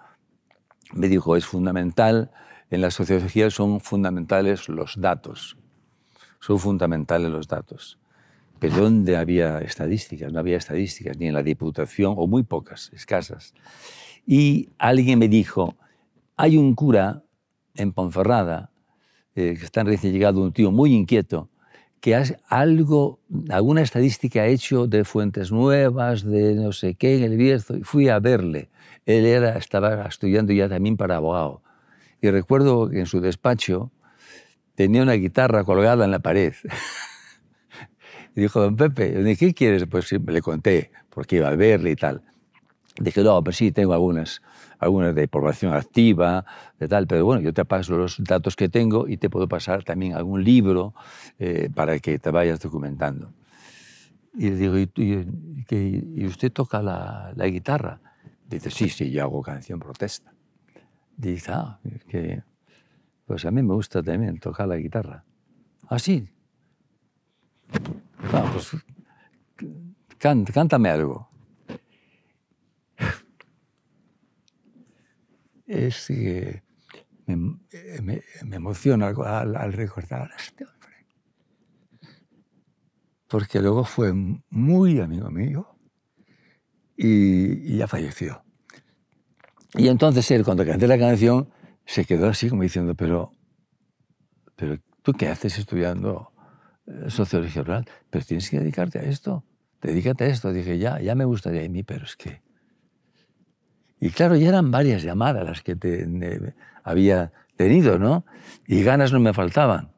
[0.95, 2.31] me dijo, es fundamental,
[2.71, 5.57] en la sociología son fundamentales los datos
[6.41, 7.99] son fundamentales los datos.
[8.59, 10.33] Pero ¿dónde había estadísticas?
[10.33, 13.55] No había estadísticas, ni en la Diputación, o muy pocas, escasas.
[14.27, 15.77] Y alguien me dijo,
[16.37, 17.23] hay un cura
[17.75, 18.71] en Ponferrada,
[19.35, 21.49] eh, que está recién llegado, un tío muy inquieto,
[22.01, 27.25] que ha algo, alguna estadística ha hecho de fuentes nuevas, de no sé qué en
[27.25, 28.71] el Bierzo, y fui a verle.
[29.07, 31.63] Él estaba estudiando ya también para abogado.
[32.21, 33.91] Y recuerdo que en su despacho
[34.81, 36.55] tenía una guitarra colgada en la pared.
[38.35, 39.85] y dijo, don Pepe, ¿qué quieres?
[39.85, 42.23] Pues le conté, porque iba a verle y tal.
[42.99, 44.41] Dije, no, pues sí, tengo algunas,
[44.79, 46.47] algunas de población activa,
[46.79, 49.85] de tal, pero bueno, yo te paso los datos que tengo y te puedo pasar
[49.85, 50.95] también algún libro
[51.39, 53.35] eh, para que te vayas documentando.
[54.33, 58.01] Y le digo, ¿y, usted toca la, la, guitarra?
[58.49, 60.33] Dice, sí, sí, yo hago canción protesta.
[61.19, 62.43] Dice, ah, que,
[63.31, 65.25] pues a mí me gusta también tocar la guitarra.
[65.87, 66.29] ¿Ah, sí?
[68.33, 68.77] Ah, pues
[70.19, 71.31] cántame algo.
[75.65, 76.65] Es que
[77.27, 81.07] me, emociona al, al, recordar a este hombre.
[83.29, 85.79] Porque luego fue muy amigo mío
[86.97, 88.43] y, y ya falleció.
[89.75, 91.49] Y entonces él, cuando canté la canción,
[91.87, 93.35] se quedó así como diciendo, pero,
[94.57, 96.33] pero ¿tú qué haces estudiando
[96.87, 97.89] eh, sociología rural?
[98.11, 99.45] Pero tienes que dedicarte a esto
[99.81, 100.53] dedícate a esto.
[100.53, 102.43] Dije, ya, ya me gustaría a mí, pero es que...
[104.01, 106.07] Y claro, ya eran varias llamadas las que te,
[106.83, 108.25] había tenido, ¿no?
[108.67, 109.91] Y ganas no me faltaban.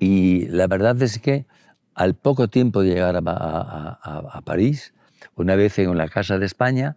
[0.00, 1.46] Y la verdad es que
[1.94, 4.92] al poco tiempo de llegar a, a, a, París,
[5.36, 6.96] una vez en la Casa de España,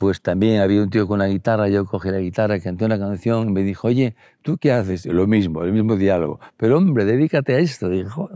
[0.00, 3.50] pues también había un tío con la guitarra, yo cogí la guitarra, canté una canción
[3.50, 5.04] y me dijo, oye, ¿tú qué haces?
[5.04, 6.40] Lo mismo, el mismo diálogo.
[6.56, 7.90] Pero hombre, dedícate a esto.
[7.90, 8.30] Dijo,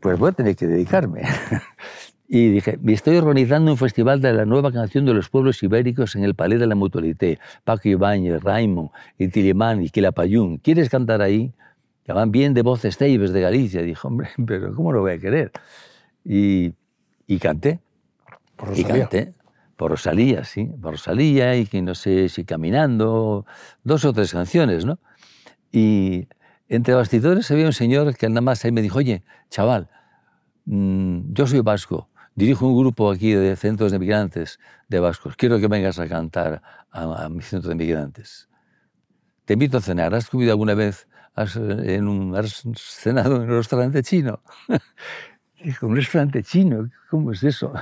[0.00, 1.22] pues voy a tener que dedicarme.
[2.28, 6.16] y dije, me estoy organizando un festival de la nueva canción de los pueblos ibéricos
[6.16, 7.38] en el Palais de la Mutualité.
[7.62, 10.58] Paco Ibáñez, Raimond, y Tilimán y Quilapayún.
[10.58, 11.52] ¿Quieres cantar ahí?
[12.04, 13.82] Que van bien de voces teibes de Galicia.
[13.82, 15.52] Dijo, hombre, pero ¿cómo lo voy a querer?
[16.24, 16.72] Y,
[17.28, 17.78] y canté.
[18.56, 18.96] Por Rosalía.
[18.96, 19.39] Y canté.
[19.80, 20.66] Por Rosalía, sí.
[20.66, 23.46] Por Rosalía y que no sé si caminando,
[23.82, 24.98] dos o tres canciones, ¿no?
[25.72, 26.28] Y
[26.68, 29.88] entre bastidores había un señor que nada más ahí me dijo, oye, chaval,
[30.66, 35.58] mm, yo soy vasco, dirijo un grupo aquí de centros de migrantes de vascos, quiero
[35.58, 38.50] que vengas a cantar a, mi centro de migrantes.
[39.46, 44.42] Te invito a cenar, ¿has comido alguna vez has, has cenado en un restaurante chino?
[45.62, 47.72] Dijo, un restaurante chino, ¿cómo es eso?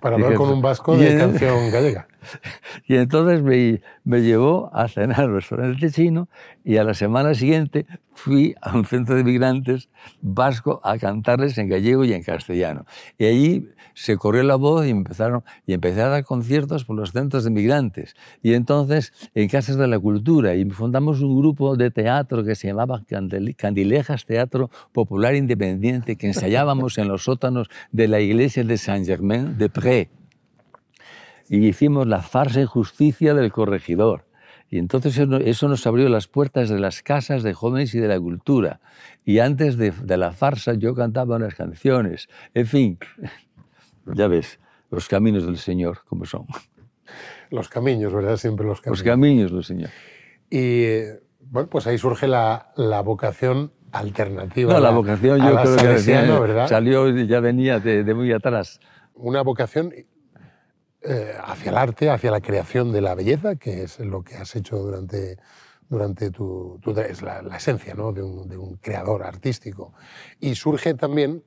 [0.00, 2.08] Para hablar con un vasco de canción gallega.
[2.86, 6.28] Y entonces me, llevó a cenar al restaurante chino
[6.64, 9.88] y a la semana siguiente fui a un centro de migrantes
[10.20, 12.86] vasco a cantarles en gallego y en castellano.
[13.18, 17.12] Y allí se corrió la voz y, empezaron, y empecé a dar conciertos por los
[17.12, 18.14] centros de migrantes.
[18.42, 22.68] Y entonces en Casas de la Cultura y fundamos un grupo de teatro que se
[22.68, 23.02] llamaba
[23.56, 30.08] Candilejas Teatro Popular Independiente que ensayábamos en los sótanos de la iglesia de Saint-Germain-de-Prés
[31.48, 34.24] y hicimos la farsa justicia del corregidor.
[34.70, 38.20] Y entonces eso nos abrió las puertas de las casas de jóvenes y de la
[38.20, 38.80] cultura.
[39.24, 42.28] Y antes de, la farsa yo cantaba unas canciones.
[42.52, 42.98] En fin,
[44.14, 46.44] ya ves, los caminos del Señor, como son.
[47.50, 48.36] Los caminos, ¿verdad?
[48.36, 48.98] Siempre los caminos.
[48.98, 49.90] Los caminos del Señor.
[50.50, 51.04] Y
[51.40, 54.74] bueno, pues ahí surge la, la vocación alternativa.
[54.74, 58.80] No, la, vocación yo creo que salió, ya venía de, de muy atrás.
[59.14, 59.94] Una vocación
[61.02, 64.56] eh, hacia el arte, hacia la creación de la belleza, que es lo que has
[64.56, 65.38] hecho durante,
[65.88, 68.12] durante tu, es la, esencia ¿no?
[68.12, 69.94] de, un, de, un, creador artístico.
[70.40, 71.44] Y surge también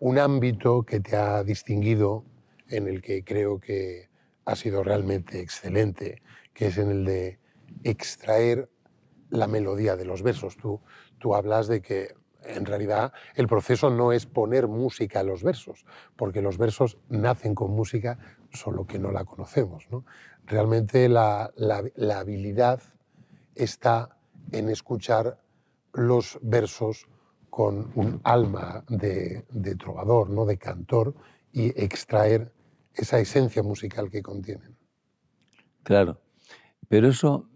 [0.00, 2.24] un ámbito que te ha distinguido,
[2.68, 4.08] en el que creo que
[4.44, 7.38] ha sido realmente excelente, que es en el de
[7.84, 8.68] extraer
[9.30, 10.56] la melodía de los versos.
[10.56, 10.80] Tú,
[11.18, 15.84] tú hablas de que en realidad el proceso no es poner música a los versos,
[16.16, 18.18] porque los versos nacen con música,
[18.52, 19.86] solo que no la conocemos.
[19.90, 20.04] ¿no?
[20.46, 21.52] Realmente la,
[22.14, 22.82] habilidad
[23.54, 24.16] está
[24.52, 25.40] en escuchar
[25.92, 27.06] los versos
[27.50, 29.44] con un alma de,
[29.78, 30.44] trovador, ¿no?
[30.44, 31.14] de cantor,
[31.52, 32.52] y extraer
[32.94, 34.76] esa esencia musical que contienen.
[35.82, 36.20] Claro,
[36.88, 37.48] pero eso,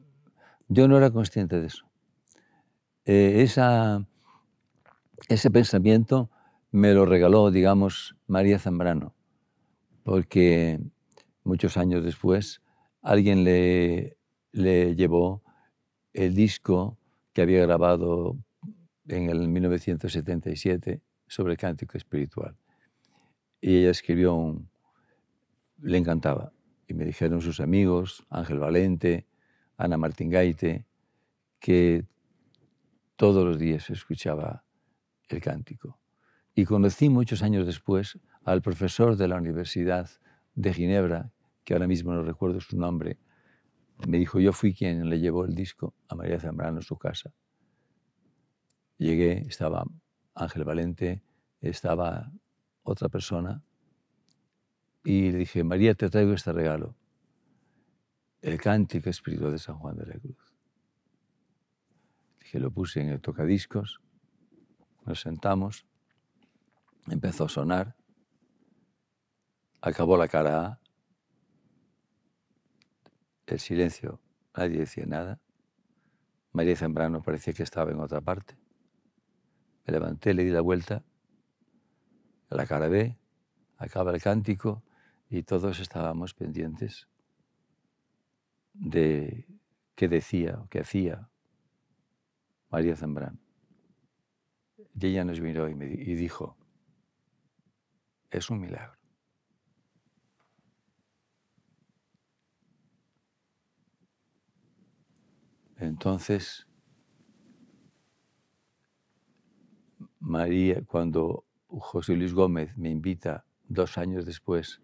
[0.69, 1.85] yo no era consciente de eso.
[3.05, 4.07] Eh, esa,
[5.29, 6.31] ese pensamiento
[6.71, 9.15] me lo regaló, digamos, María Zambrano,
[10.03, 10.81] porque
[11.45, 12.61] muchos años después
[13.03, 14.17] alguien le,
[14.53, 15.43] le llevó
[16.13, 16.99] el disco
[17.33, 18.37] que había grabado
[19.09, 22.57] en el 1977 sobre el cántico espiritual.
[23.61, 24.69] Y ella escribió un...
[25.79, 26.53] le encantaba.
[26.87, 29.27] Y me dijeron sus amigos, Ángel Valente,
[29.77, 30.85] Ana Martín Gaite,
[31.59, 32.05] que
[33.17, 34.65] todos los días escuchaba
[35.29, 35.99] el cántico.
[36.55, 40.11] Y conocí muchos años después al profesor de la Universidad
[40.55, 41.31] de Ginebra,
[41.65, 43.19] que ahora mismo no recuerdo su nombre,
[44.07, 47.33] me dijo, yo fui quien le llevó el disco a María Zambrano a su casa.
[48.99, 49.85] Llegué, estaba
[50.35, 51.23] Ángel Valente,
[51.61, 52.33] estaba
[52.83, 53.63] otra persona,
[55.05, 56.97] y le dije, María, te traigo este regalo.
[58.41, 60.53] el cántico espiritual de San Juan de la Cruz.
[62.41, 64.01] Dije, lo puse en el tocadiscos,
[65.07, 65.87] nos sentamos,
[67.09, 67.97] empezó a sonar,
[69.83, 70.81] acabó la cara A,
[73.47, 74.21] el silencio,
[74.57, 75.41] nadie decía nada.
[76.53, 78.57] María Zambrano parecía que estaba en otra parte.
[79.85, 81.05] Me levanté, le di la vuelta
[82.49, 83.17] la cara B,
[83.79, 84.83] acaba el cántico
[85.31, 87.09] y todos estábamos pendientes
[88.75, 89.47] de
[89.95, 91.29] qué decía o qué hacía
[92.71, 93.39] María Zambrano.
[94.95, 96.57] Y ella nos miró y, me, y dijo,
[98.31, 99.02] es un milagro.
[105.83, 106.65] Entonces,
[110.21, 114.81] María, cuando José Luis Gómez me invita dos años después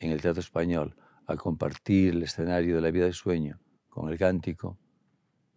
[0.00, 0.96] en el Teatro Español
[1.28, 4.76] a compartir el escenario de la vida de sueño con el cántico,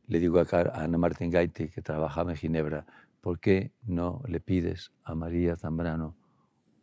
[0.06, 2.86] le digo a, Ana Martín Gaite, que trabajaba en Ginebra,
[3.20, 6.16] ¿por qué no le pides a María Zambrano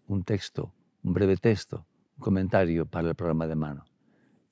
[0.08, 0.74] un texto,
[1.04, 1.86] un breve texto,
[2.16, 3.84] un comentario para el programa de mano?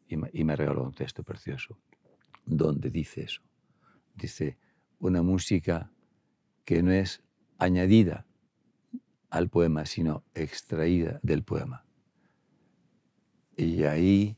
[0.07, 1.77] Y me, y me regaló un texto precioso
[2.45, 3.43] donde dice eso.
[4.15, 4.59] Dice,
[4.99, 5.91] una música
[6.65, 7.23] que no es
[7.59, 8.27] añadida
[9.31, 11.85] al poema, sino extraída del poema.
[13.57, 14.37] Y ahí,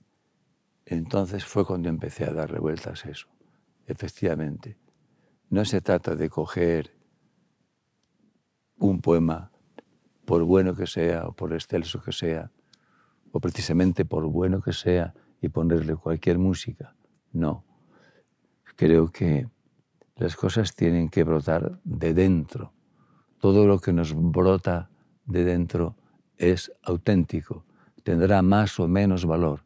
[0.87, 3.29] entonces fue cuando empecé a dar revueltas a eso.
[3.87, 4.79] Efectivamente,
[5.51, 6.97] no se trata de coger
[8.79, 9.51] un poema,
[10.25, 12.51] por bueno que sea o por excelso que sea,
[13.33, 16.97] o precisamente por bueno que sea, y ponerle cualquier música.
[17.33, 17.65] No
[18.77, 19.49] creo que
[20.17, 22.73] las cosas tienen que brotar de dentro.
[23.39, 24.91] Todo lo que nos brota
[25.27, 25.97] de dentro
[26.37, 27.65] es auténtico,
[28.03, 29.65] tendrá más o menos valor,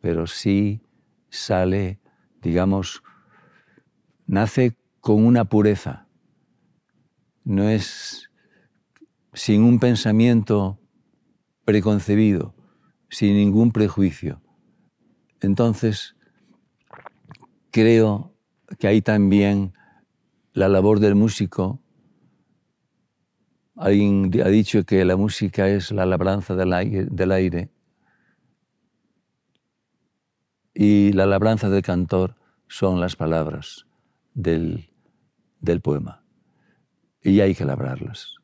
[0.00, 0.82] pero sí
[1.28, 2.00] sale,
[2.42, 3.02] digamos,
[4.26, 6.06] nace con una pureza,
[7.44, 8.30] no es
[9.32, 10.78] sin un pensamiento
[11.64, 12.54] preconcebido,
[13.08, 14.42] sin ningún prejuicio.
[15.40, 16.16] Entonces,
[17.70, 18.29] creo
[18.78, 19.72] que hay también
[20.52, 21.80] la labor del músico.
[23.76, 26.72] Alguien ha dicho que la música es la labranza del
[27.32, 27.70] aire,
[30.74, 32.36] y la labranza del cantor
[32.68, 33.86] son las palabras
[34.34, 34.90] del,
[35.60, 36.24] del poema.
[37.22, 38.36] Y hay que labrarlas.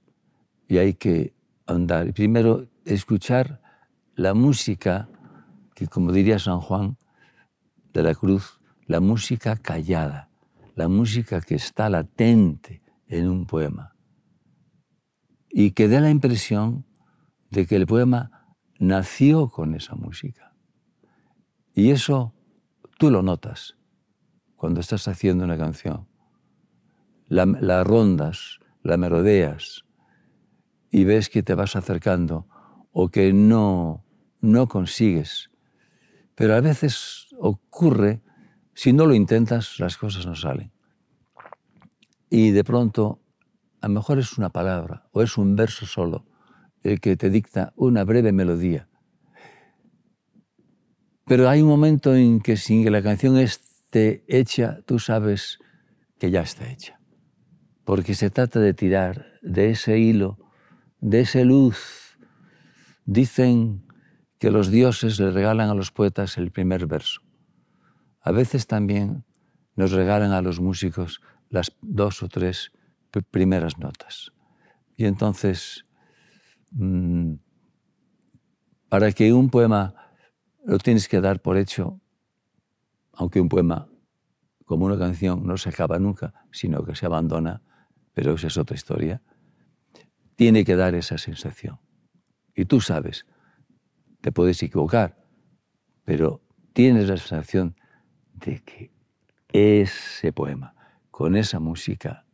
[0.68, 1.32] Y hay que
[1.66, 2.12] andar.
[2.12, 3.60] Primero, escuchar
[4.16, 5.08] la música
[5.74, 6.98] que, como diría San Juan
[7.92, 8.55] de la Cruz,
[8.86, 10.30] la música callada,
[10.74, 13.96] la música que está latente en un poema
[15.50, 16.86] y que da la impresión
[17.50, 20.54] de que el poema nació con esa música.
[21.74, 22.34] Y eso
[22.98, 23.76] tú lo notas
[24.54, 26.08] cuando estás haciendo una canción.
[27.28, 29.84] La, rondas, la merodeas
[30.90, 32.46] y ves que te vas acercando
[32.92, 34.04] o que no,
[34.40, 35.50] no consigues.
[36.34, 38.22] Pero a veces ocurre
[38.76, 40.70] si no lo intentas, las cosas no salen.
[42.28, 43.22] Y de pronto,
[43.80, 46.26] a lo mejor es una palabra o es un verso solo
[46.82, 48.86] el que te dicta una breve melodía.
[51.24, 55.58] Pero hay un momento en que sin que la canción esté hecha, tú sabes
[56.18, 57.00] que ya está hecha.
[57.84, 60.38] Porque se trata de tirar de ese hilo,
[61.00, 62.18] de esa luz.
[63.06, 63.86] Dicen
[64.38, 67.25] que los dioses le regalan a los poetas el primer verso.
[68.26, 69.24] A veces también
[69.76, 72.72] nos regalan a los músicos las dos o tres
[73.30, 74.32] primeras notas.
[74.96, 75.86] Y entonces,
[76.72, 77.34] mm,
[78.88, 79.94] para que un poema
[80.64, 82.00] lo tienes que dar por hecho,
[83.12, 83.88] aunque un poema,
[84.64, 87.62] como una canción, no se acaba nunca, sino que se abandona,
[88.12, 89.22] pero esa es otra historia,
[90.34, 91.78] tiene que dar esa sensación.
[92.56, 93.24] Y tú sabes,
[94.20, 95.16] te puedes equivocar,
[96.04, 97.76] pero tienes la sensación
[98.36, 98.90] de que
[99.52, 100.74] ese poema,
[101.10, 102.26] con esa música,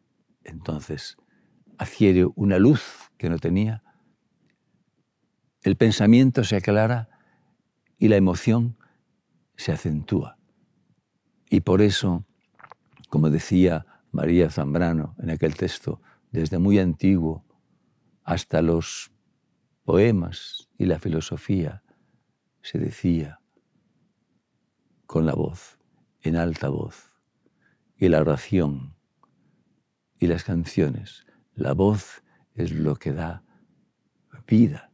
[0.44, 1.16] entonces
[1.78, 3.82] adquiere una luz que no tenía,
[5.62, 7.08] el pensamiento se aclara
[7.98, 8.76] y la emoción
[9.56, 10.36] se acentúa.
[11.48, 12.24] Y por eso,
[13.08, 16.00] como decía María Zambrano en aquel texto,
[16.32, 17.44] desde muy antiguo
[18.24, 19.12] hasta los
[19.84, 21.82] poemas y la filosofía,
[22.62, 23.40] se decía
[25.06, 25.78] con la voz
[26.22, 27.12] en alta voz
[27.96, 28.94] y la oración
[30.18, 31.26] y las canciones.
[31.54, 32.22] La voz
[32.54, 33.44] es lo que da
[34.46, 34.92] vida,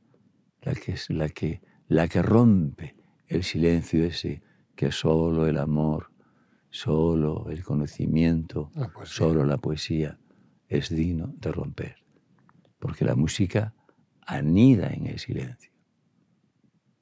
[0.63, 4.43] la que es la que, la que rompe el silencio ese
[4.77, 6.13] que solo el amor,
[6.71, 8.71] solo el conocimiento,
[9.05, 10.19] solo la poesía
[10.69, 11.97] es digno de romper.
[12.79, 13.75] Porque la música
[14.21, 15.73] anida en el silencio.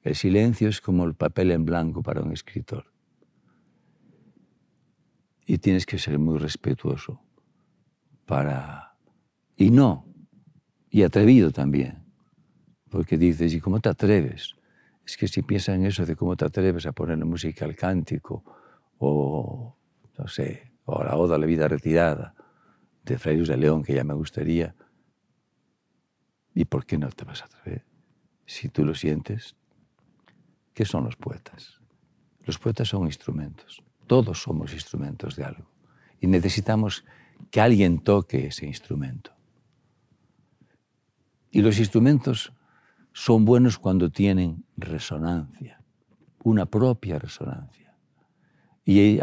[0.01, 2.91] El silencio es como el papel en blanco para un escritor.
[5.47, 7.21] Y tienes que ser muy respetuoso
[8.25, 8.95] para...
[9.55, 10.05] Y no,
[10.89, 12.03] y atrevido también.
[12.89, 14.55] Porque dices, ¿y cómo te atreves?
[15.05, 18.43] Es que si piensas en eso de cómo te atreves a poner música al cántico
[18.99, 19.75] o,
[20.17, 22.35] no sé, o la Oda a la vida retirada
[23.05, 24.75] de Fray de León, que ya me gustaría,
[26.53, 27.85] ¿y por qué no te vas a atrever?
[28.45, 29.55] Si tú lo sientes,
[30.73, 31.79] ¿qué son los poetas?
[32.45, 35.69] Los poetas son instrumentos, todos somos instrumentos de algo
[36.19, 37.05] y necesitamos
[37.51, 39.31] que alguien toque ese instrumento.
[41.51, 42.53] Y los instrumentos
[43.13, 45.81] son buenos cuando tienen resonancia,
[46.43, 47.95] una propia resonancia.
[48.85, 49.19] Y,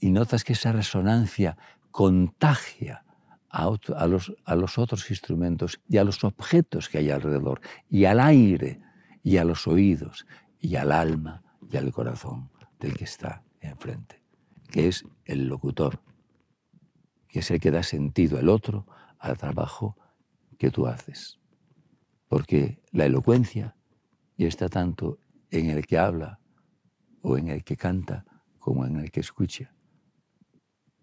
[0.00, 1.56] notas que esa resonancia
[1.90, 3.04] contagia
[3.50, 3.66] a,
[4.06, 8.80] los, a los otros instrumentos y a los objetos que hay alrededor, y al aire,
[9.22, 10.26] y a los oídos,
[10.60, 14.22] y al alma, y al corazón del que está enfrente,
[14.70, 16.00] que es el locutor,
[17.28, 18.86] que es el que da sentido el otro
[19.18, 19.96] al trabajo
[20.58, 21.38] que tú haces.
[22.28, 23.76] Porque la elocuencia
[24.36, 25.18] está tanto
[25.50, 26.40] en el que habla
[27.22, 28.24] o en el que canta
[28.58, 29.74] como en el que escucha.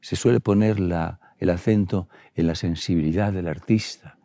[0.01, 4.19] Se suele poner el acento en la sensibilidad del artista.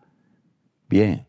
[0.89, 1.27] Bien,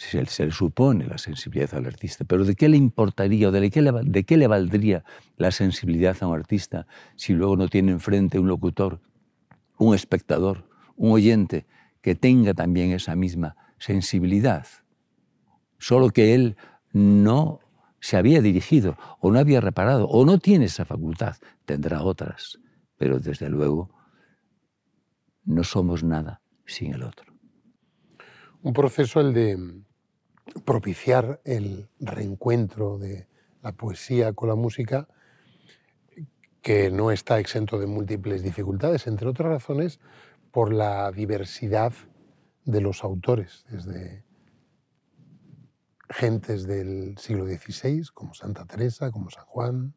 [0.00, 3.70] se, se, le supone la sensibilidad al artista, pero ¿de qué le importaría o de
[3.70, 5.04] qué le, de qué le valdría
[5.36, 6.86] la sensibilidad a un artista
[7.16, 9.02] si luego no tiene enfrente un locutor,
[9.76, 11.66] un espectador, un oyente
[12.00, 14.66] que tenga también esa misma sensibilidad?
[15.78, 16.56] Solo que él
[16.94, 17.60] no
[18.00, 21.36] se había dirigido o no había reparado o no tiene esa facultad,
[21.66, 22.58] tendrá otras,
[22.96, 23.90] pero desde luego
[25.44, 27.34] no somos nada sin el otro.
[28.62, 29.82] Un proceso el de
[30.64, 33.28] propiciar el reencuentro de
[33.62, 35.08] la poesía con la música
[36.62, 40.00] que no está exento de múltiples dificultades, entre otras razones
[40.50, 41.92] por la diversidad
[42.64, 44.24] de los autores, desde
[46.10, 49.94] gentes del siglo XVI, como Santa Teresa, como San Juan,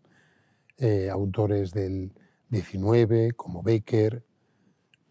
[0.77, 2.13] eh, autores del
[2.51, 4.25] XIX, como Becker,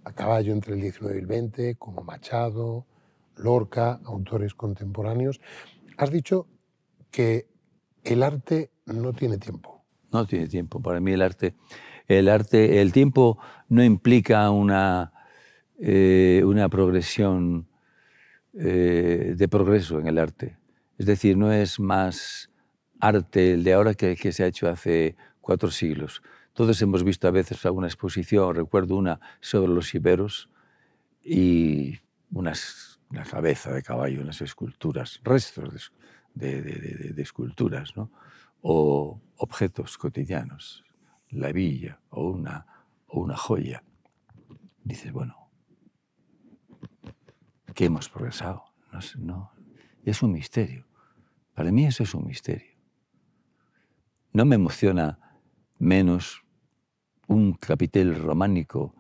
[0.05, 2.87] a caballo entre el XIX y el XX, como Machado,
[3.43, 5.41] Lorca, autores contemporáneos.
[5.97, 6.47] Has dicho
[7.11, 7.47] que
[8.05, 9.85] el arte no tiene tiempo.
[10.13, 10.81] No tiene tiempo.
[10.81, 11.55] Para mí el arte,
[12.09, 13.39] el arte, el tiempo
[13.69, 15.13] no implica una,
[15.79, 17.69] eh, una progresión
[18.55, 20.59] eh, de progreso en el arte.
[20.99, 22.51] Es decir, no es más
[23.01, 26.23] arte el de ahora que el que se ha hecho hace cuatro siglos.
[26.53, 30.51] Todos hemos visto a veces alguna exposición, recuerdo una sobre los iberos
[31.25, 31.99] y
[32.31, 35.93] unas, una cabeza de caballo, unas esculturas, restos
[36.35, 38.11] de, esculturas, ¿no?
[38.63, 40.83] o objetos cotidianos,
[41.29, 42.67] la villa o una,
[43.07, 43.85] o una joya.
[44.83, 45.51] Dices, bueno,
[47.75, 48.65] ¿qué hemos progresado?
[48.91, 49.53] No, no,
[50.05, 50.87] es un misterio.
[51.55, 52.73] Para mí eso es un misterio.
[54.33, 55.19] No me emociona
[55.79, 56.43] menos
[57.29, 58.95] un capitel románico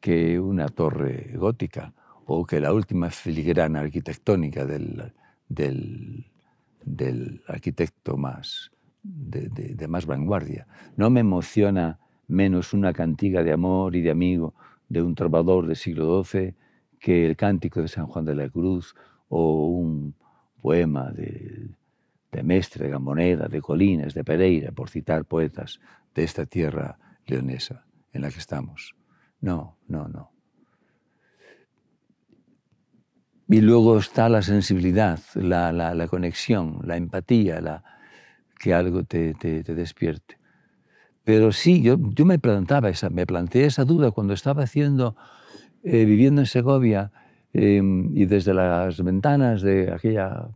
[0.00, 1.92] que una torre gótica
[2.30, 5.14] o que la última filigrana arquitectónica del,
[5.48, 8.70] del, arquitecto más
[9.02, 10.66] de, de, más vanguardia.
[10.98, 14.54] No me emociona menos una cantiga de amor y de amigo
[14.90, 16.54] de un trovador del siglo XII
[17.00, 18.94] que el cántico de San Juan de la Cruz
[19.30, 20.14] o un
[20.60, 21.70] poema de,
[22.30, 25.80] de Mestre, de Gamoneda, de Colinas, de Pereira, por citar poetas
[26.14, 28.94] de esta tierra leonesa en la que estamos.
[29.40, 30.37] No, no, no.
[33.48, 37.82] Y luego está la sensibilidad, la, la, conexión, la empatía, la,
[38.58, 40.38] que algo te, te, despierte.
[41.24, 45.16] Pero sí, yo, yo me, plantaba esa, me planteé esa duda cuando estaba haciendo,
[45.82, 47.10] eh, viviendo en Segovia,
[47.54, 50.48] em, y desde las ventanas de aquella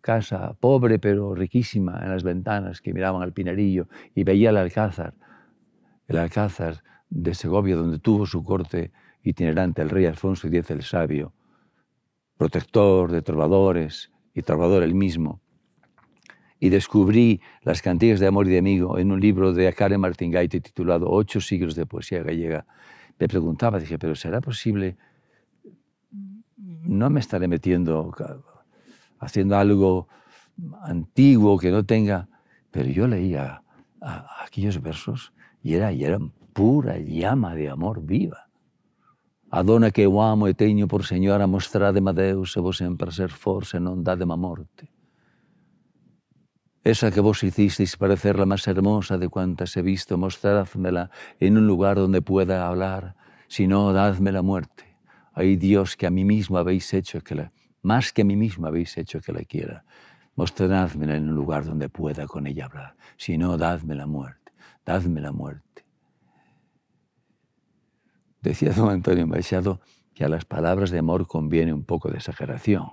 [0.00, 5.14] casa pobre pero riquísima en las ventanas que miraban al Pinerillo y veía el Alcázar,
[6.06, 8.92] el Alcázar de Segovia donde tuvo su corte
[9.24, 11.32] itinerante el rey Alfonso X el Sabio,
[12.36, 15.40] protector de trovadores y trovador el mismo.
[16.58, 20.30] Y descubrí las cantigas de amor y de amigo en un libro de Karen Martín
[20.30, 22.66] Gaite titulado Ocho siglos de poesía gallega.
[23.18, 24.96] Me preguntaba, dije, pero ¿será posible?
[26.56, 28.14] No me estaré metiendo
[29.18, 30.08] haciendo algo
[30.82, 32.28] antiguo que no tenga.
[32.70, 33.62] Pero yo leía
[34.44, 35.32] aquellos versos
[35.62, 38.45] y, era, y eran pura llama de amor viva.
[39.50, 43.30] A dona que eu amo e teño por señora mostrade-me Deus e vos sempre ser
[43.30, 44.90] força e non dadema morte.
[46.82, 51.66] Esa que vos hicisteis parecer la más hermosa de cuantas he visto, mostrádmela en un
[51.66, 53.14] lugar donde pueda hablar,
[53.46, 54.98] si no, dadme la muerte.
[55.32, 58.66] Ay Dios, que a mí mismo habéis hecho que la, más que a mí mismo
[58.66, 59.84] habéis hecho que la quiera.
[60.34, 62.96] Mostradmela en un lugar donde pueda con ella hablar.
[63.16, 64.52] Si no, dadme la muerte,
[64.84, 65.85] dadme la muerte.
[68.46, 69.80] Decía don Antonio Machado
[70.14, 72.92] que a las palabras de amor conviene un poco de exageración.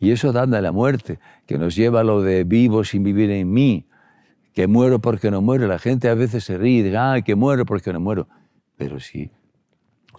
[0.00, 3.52] Y eso dadme la muerte, que nos lleva a lo de vivo sin vivir en
[3.52, 3.86] mí,
[4.52, 5.68] que muero porque no muero.
[5.68, 8.26] La gente a veces se ríe y dice, que muero porque no muero.
[8.76, 9.30] Pero si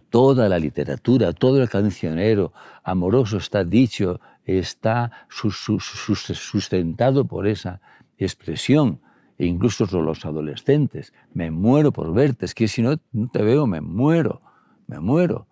[0.09, 7.81] toda la literatura, todo el cancionero amoroso está dicho, está sustentado por esa
[8.17, 9.01] expresión.
[9.37, 12.95] E incluso los adolescentes, me muero por verte, es que si no
[13.33, 14.41] te veo, me muero,
[14.87, 15.47] me muero.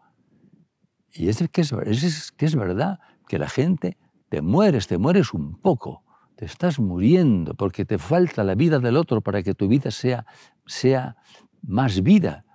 [1.11, 3.97] Y es que es, verdad que la gente
[4.29, 6.03] te mueres, te mueres un poco,
[6.35, 10.25] te estás muriendo porque te falta la vida del otro para que tu vida sea,
[10.65, 11.15] sea
[11.61, 12.45] más vida.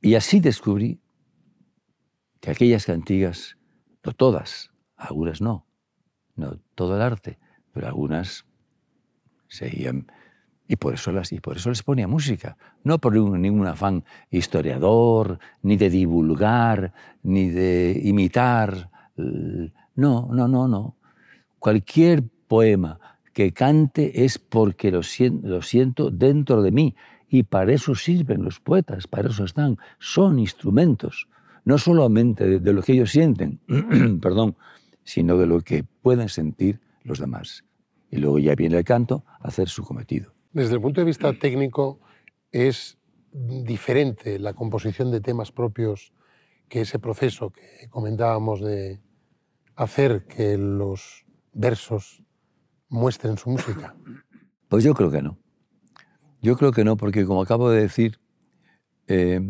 [0.00, 1.00] Y así descubrí
[2.40, 3.58] que aquellas cantigas,
[4.04, 5.66] no todas, algunas no,
[6.34, 7.38] no todo el arte,
[7.72, 8.46] pero algunas
[9.48, 10.06] seguían
[10.68, 15.76] y por eso y por eso les ponía música, no por ningún afán historiador, ni
[15.76, 16.92] de divulgar,
[17.22, 20.96] ni de imitar, no, no, no, no.
[21.58, 22.98] Cualquier poema
[23.32, 26.96] que cante es porque lo siento, lo siento dentro de mí
[27.28, 31.28] y para eso sirven los poetas, para eso están, son instrumentos
[31.66, 33.58] no solamente de, lo que ellos sienten,
[34.22, 34.56] perdón,
[35.02, 37.64] sino de lo que pueden sentir los demás.
[38.08, 40.35] Y luego ya viene el canto a hacer su cometido.
[40.56, 42.00] Desde el punto de vista técnico,
[42.50, 42.96] es
[43.30, 46.14] diferente la composición de temas propios
[46.70, 48.98] que ese proceso que comentábamos de
[49.74, 52.22] hacer que los versos
[52.88, 53.94] muestren su música?
[54.68, 55.38] Pues yo creo que no.
[56.40, 58.18] Yo creo que no, porque como acabo de decir,
[59.08, 59.42] eh,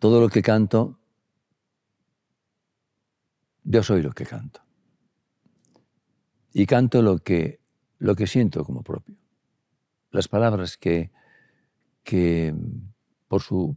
[0.00, 0.98] todo lo que canto,
[3.62, 4.62] yo soy lo que canto.
[6.52, 7.60] Y canto lo que,
[8.00, 9.14] lo que siento como propio.
[10.14, 11.10] Las palabras que,
[12.04, 12.54] que
[13.26, 13.76] por, su,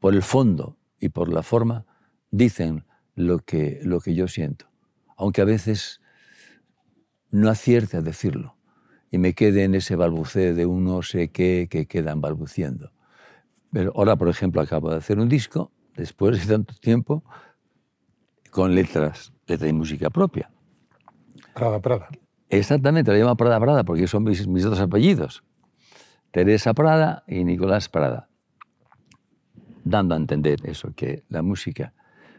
[0.00, 1.86] por el fondo y por la forma
[2.30, 2.84] dicen
[3.14, 4.66] lo que, lo que yo siento.
[5.16, 6.02] Aunque a veces
[7.30, 8.58] no acierte a decirlo
[9.10, 12.92] y me quede en ese balbuceo de un no sé qué que quedan balbuciendo.
[13.72, 17.24] Pero ahora, por ejemplo, acabo de hacer un disco, después de tanto tiempo,
[18.50, 20.50] con letras, letra y música propia.
[21.54, 22.10] Prada Prada.
[22.50, 25.42] Exactamente, lo llamo Prada Prada porque son mis, mis dos apellidos.
[26.30, 28.28] Teresa Prada y Nicolás Prada.
[29.84, 31.94] Dando a entender eso, que la música.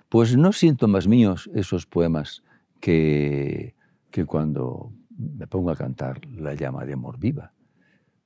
[0.10, 2.44] Pues no siento más míos esos poemas
[2.80, 3.74] que,
[4.12, 7.54] que cuando me pongo a cantar La llama de amor viva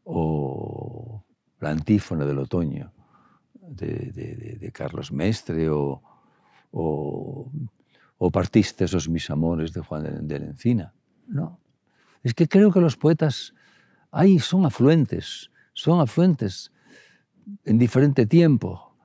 [0.05, 1.23] o
[1.59, 2.93] la antífona del otoño
[3.67, 6.01] de, Carlos Mestre o,
[6.71, 7.51] o,
[8.31, 10.93] Partiste esos mis amores de Juan de, la Encina.
[11.27, 11.59] No.
[12.25, 13.53] Es que creo que los poetas
[14.09, 16.71] ahí son afluentes, son afluentes
[17.63, 18.95] en diferente tiempo,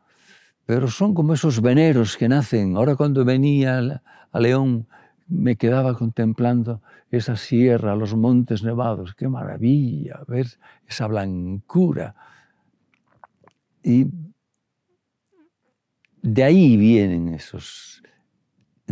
[0.65, 2.79] pero son como esos veneros que nacen.
[2.79, 4.01] Ahora cuando venía
[4.33, 4.87] a León
[5.29, 10.47] me quedaba contemplando esa sierra, los montes nevados, qué maravilla ver
[10.89, 12.15] esa blancura.
[13.83, 14.07] Y
[16.23, 18.00] de ahí vienen esos,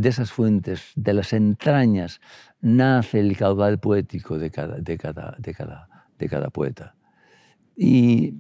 [0.01, 2.20] de esas fuentes, de las entrañas,
[2.61, 5.88] nace el caudal poético de cada, de cada, de cada,
[6.18, 6.94] de cada poeta.
[7.76, 8.34] Y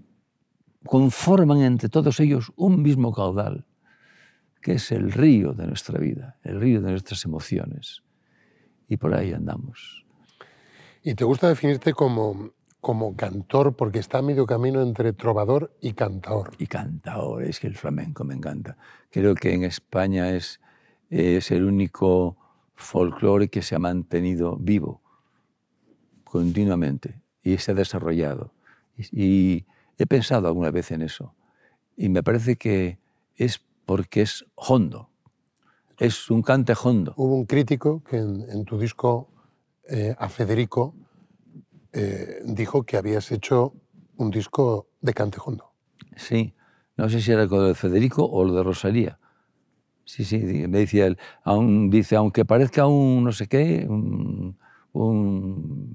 [0.84, 3.66] conforman entre todos ellos un mismo caudal,
[4.60, 8.02] que es el río de nuestra vida, el río de nuestras emociones.
[8.88, 10.04] Y por ahí andamos.
[11.02, 15.92] ¿Y te gusta definirte como como cantor porque está a medio camino entre trovador y
[15.92, 16.52] cantaor.
[16.58, 18.76] Y cantaor, es que el flamenco me encanta.
[19.10, 20.60] Creo que en España es,
[21.10, 22.36] es el único
[22.74, 25.02] folclore que se ha mantenido vivo
[26.24, 28.52] continuamente y se ha desarrollado.
[28.96, 29.66] Y,
[30.00, 31.34] he pensado alguna vez en eso.
[31.96, 33.00] Y me parece que
[33.34, 35.10] es porque es hondo.
[35.98, 37.14] Es un cante hondo.
[37.16, 39.28] Hubo un crítico que en, tu disco
[39.88, 40.94] eh, a Federico
[41.92, 43.74] eh, dijo que habías hecho
[44.18, 45.72] un disco de cantejondo.
[46.14, 46.54] Sí,
[46.96, 49.17] no sé si era lo de Federico o lo de Rosalía.
[50.08, 51.18] Sí, sí, me decía él,
[51.90, 54.56] dice, aunque parezca un no sé qué, un,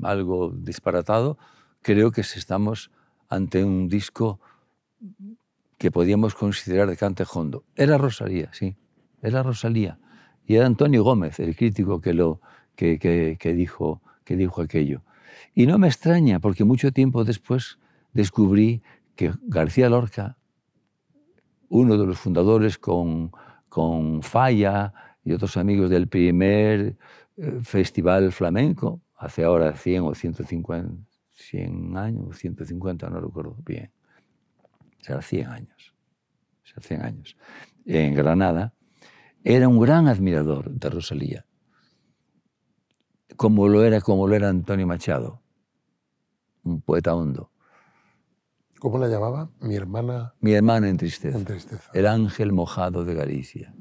[0.03, 1.39] algo disparatado,
[1.82, 2.91] creo que estamos
[3.28, 4.39] ante un disco
[5.80, 7.64] que podíamos considerar de cante hondo.
[7.76, 8.76] Era Rosalía, sí,
[9.24, 9.97] era Rosalía.
[10.45, 12.39] Y era Antonio Gómez, el crítico que, lo,
[12.76, 15.01] que, que dijo, que dijo aquello.
[15.55, 17.80] Y no me extraña, porque mucho tiempo después
[18.14, 18.84] descubrí
[19.16, 20.38] que García Lorca,
[21.68, 23.32] uno de los fundadores con,
[23.74, 24.94] con Falla
[25.26, 26.96] y otros amigos del primer
[27.38, 33.90] eh, festival flamenco, hace ahora 100 o 150, 100 años, 150, no recuerdo bien,
[35.00, 35.96] será 100 años,
[36.64, 37.36] será 100 años,
[37.88, 38.76] en Granada,
[39.44, 41.46] era un gran admirador de Rosalía,
[43.36, 45.42] como lo era, como lo era Antonio Machado,
[46.62, 47.50] un poeta hondo.
[48.84, 49.50] ¿Cómo la llamaba?
[49.62, 50.34] Mi hermana.
[50.42, 51.38] Mi hermana en tristeza.
[51.38, 51.90] En tristeza.
[51.94, 53.74] El ángel mojado de Galicia.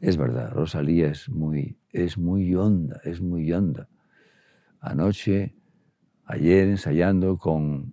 [0.00, 3.88] Es verdad, Rosalía es muy, es muy honda, es muy honda.
[4.78, 5.56] Anoche,
[6.26, 7.92] ayer ensayando con,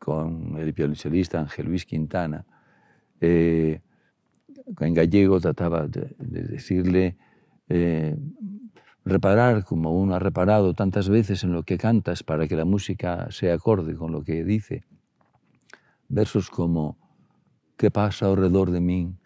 [0.00, 2.44] con el violonchelista Ángel Luis Quintana,
[3.20, 3.82] eh,
[4.80, 7.16] en gallego trataba de, de decirle
[7.68, 8.18] eh,
[9.04, 13.28] reparar como uno ha reparado tantas veces en lo que cantas para que la música
[13.30, 14.82] sea acorde con lo que dice.
[16.08, 16.98] Versos como
[17.76, 19.16] ¿Qué pasa alrededor de mí?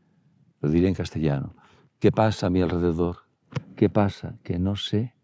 [0.60, 1.54] Lo diré en castellano.
[1.98, 3.18] ¿Qué pasa a mi alrededor?
[3.76, 4.38] ¿Qué pasa?
[4.42, 5.14] Que no sé,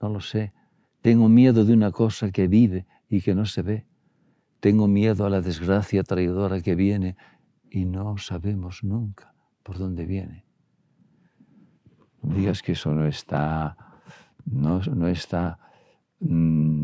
[0.00, 0.52] no lo sé.
[1.02, 3.86] Tengo miedo de una cosa que vive y que no se ve.
[4.60, 7.16] Tengo miedo a la desgracia traidora que viene
[7.70, 10.46] y no sabemos nunca por dónde viene.
[12.22, 13.76] No digas que eso no está,
[14.46, 15.58] no, no está
[16.20, 16.83] mmm,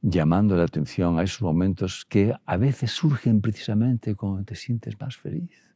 [0.00, 5.16] llamando la atención a esos momentos que a veces surgen precisamente cuando te sientes más
[5.16, 5.74] feliz,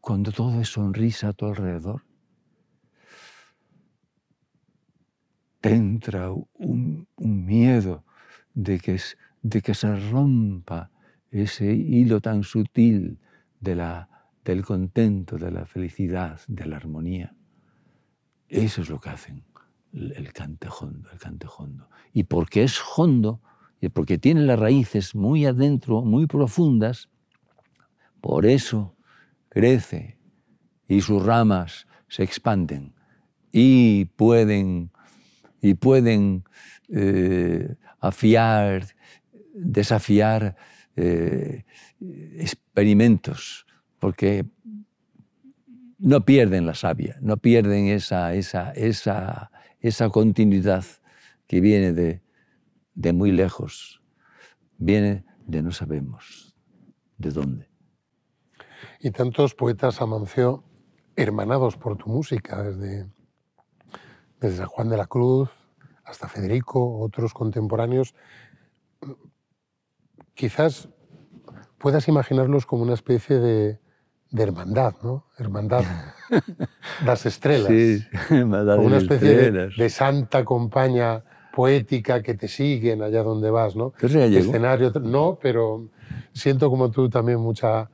[0.00, 2.04] cuando todo es sonrisa a tu alrededor.
[5.60, 8.04] Te entra un, un miedo
[8.54, 9.00] de que,
[9.42, 10.90] de que se rompa
[11.30, 13.18] ese hilo tan sutil
[13.60, 14.08] de la,
[14.44, 17.34] del contento, de la felicidad, de la armonía.
[18.48, 19.47] Eso es lo que hacen
[20.16, 21.08] el cante hondo,
[21.48, 21.88] el.
[22.12, 23.40] Y porque es hondo,
[23.80, 27.08] y porque tiene las raíces muy adentro, muy profundas,
[28.20, 28.94] por eso
[29.48, 30.18] crece
[30.88, 32.94] y sus ramas se expanden
[33.52, 34.90] y pueden,
[35.60, 36.44] y pueden
[36.88, 38.86] eh, afiar,
[39.54, 40.56] desafiar
[40.96, 41.64] eh,
[42.38, 43.66] experimentos,
[43.98, 44.44] porque
[45.98, 50.84] no pierden la savia, no pierden esa, esa, esa, esa continuidad
[51.46, 52.22] que viene de,
[52.94, 54.02] de muy lejos,
[54.76, 56.56] viene de no sabemos
[57.16, 57.68] de dónde.
[59.00, 60.64] Y tantos poetas, Amancio,
[61.16, 63.10] hermanados por tu música, desde,
[64.40, 65.50] desde Juan de la Cruz
[66.04, 68.14] hasta Federico, otros contemporáneos,
[70.34, 70.88] quizás
[71.78, 73.80] puedas imaginarlos como una especie de,
[74.30, 75.24] de hermandad, ¿no?
[75.38, 75.84] Hermandad
[77.04, 77.68] las estrellas.
[77.68, 83.92] Sí, hermandad una especie de, santa compañía poética que te siguen allá donde vas, ¿no?
[84.40, 85.88] Escenario, no, pero
[86.32, 87.90] siento como tú también mucha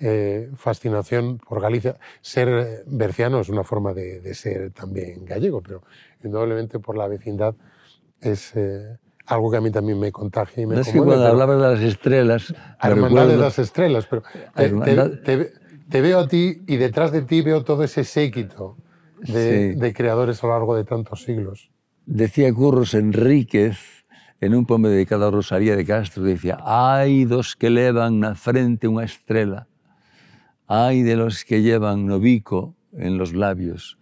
[0.00, 1.96] eh, fascinación por Galicia.
[2.20, 5.82] Ser berciano es una forma de, de ser también gallego, pero
[6.22, 7.54] indudablemente por la vecindad
[8.20, 11.22] es eh, algo que a mí también me contagia y me No es que conmueve,
[11.22, 14.22] cuando hablabas de las estrellas, Hermandad de las Estrellas, pero
[14.54, 15.52] te, Hermandad- te- te-
[15.88, 18.76] te veo a ti y detrás de ti veo todo ese séquito
[19.18, 19.78] de, Sí.
[19.78, 21.70] de creadores a lo largo de tantos siglos.
[22.06, 23.78] Decía Curros Enríquez
[24.40, 28.84] en un poema dedicado a Rosalía de Castro, decía, hai dos que levan na frente
[28.84, 29.64] unha estrela,
[30.68, 33.96] hai de los que llevan no bico en los labios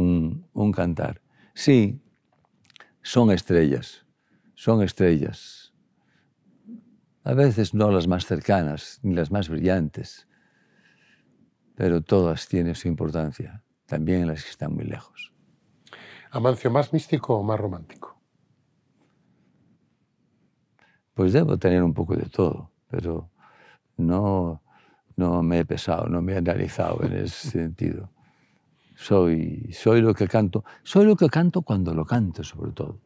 [0.00, 1.20] un, un cantar.
[1.52, 2.00] Sí,
[3.04, 4.08] son estrellas,
[4.56, 5.72] son estrellas.
[7.24, 10.24] A veces no las más cercanas ni las más brillantes,
[11.74, 15.32] pero todas tienen su importancia, también las que están muy lejos.
[16.30, 18.20] Amancio, ¿más místico o más romántico?
[21.14, 23.30] Pues debo tener un poco de todo, pero
[23.96, 24.62] no,
[25.16, 28.10] no me he pesado, no me he analizado en ese sentido.
[28.96, 33.00] Soy, soy lo que canto, soy lo que canto cuando lo canto, sobre todo.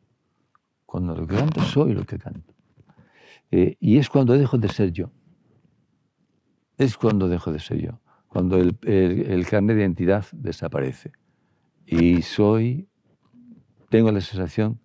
[0.86, 2.54] Cuando lo que canto, soy lo que canto.
[3.50, 5.10] Eh, y es cuando dejo de ser yo.
[6.76, 8.00] Es cuando dejo de ser yo.
[8.28, 11.12] Cuando el, el, el carnet de identidad desaparece.
[11.86, 12.88] Y soy,
[13.88, 14.80] tengo la sensación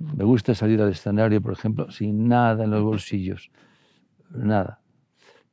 [0.00, 3.50] me gusta salir al escenario, por ejemplo, sin nada en los bolsillos,
[4.30, 4.80] nada.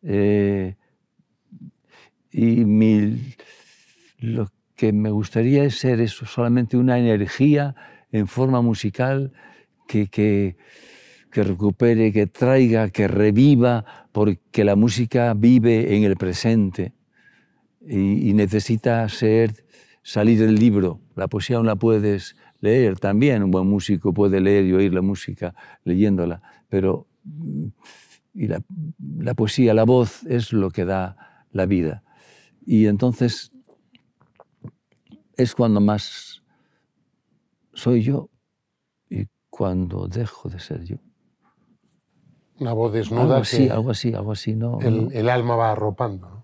[0.04, 0.76] Eh,
[2.32, 3.34] y mi-
[4.20, 7.76] lo que me gustaría es ser solamente una energía
[8.12, 9.32] en forma musical
[9.88, 10.58] que, que,
[11.32, 16.94] que recupere, que traiga, que reviva, porque la música vive en el presente
[17.88, 19.66] y, necesita ser,
[20.02, 21.02] salir del libro.
[21.16, 25.02] La poesía no la puedes leer también, un buen músico puede leer y oír la
[25.02, 27.08] música leyéndola, pero
[28.34, 28.62] y la,
[29.18, 32.04] la poesía, la voz es lo que da la vida.
[32.66, 33.52] Y entonces
[35.38, 36.44] es cuando más
[37.74, 38.30] soy yo
[39.10, 40.98] y cuando dejo de ser yo.
[42.60, 43.22] Una voz desnuda.
[43.22, 44.80] Algo así, algo así, algo así, ¿no?
[44.82, 46.35] El, el alma va arropando.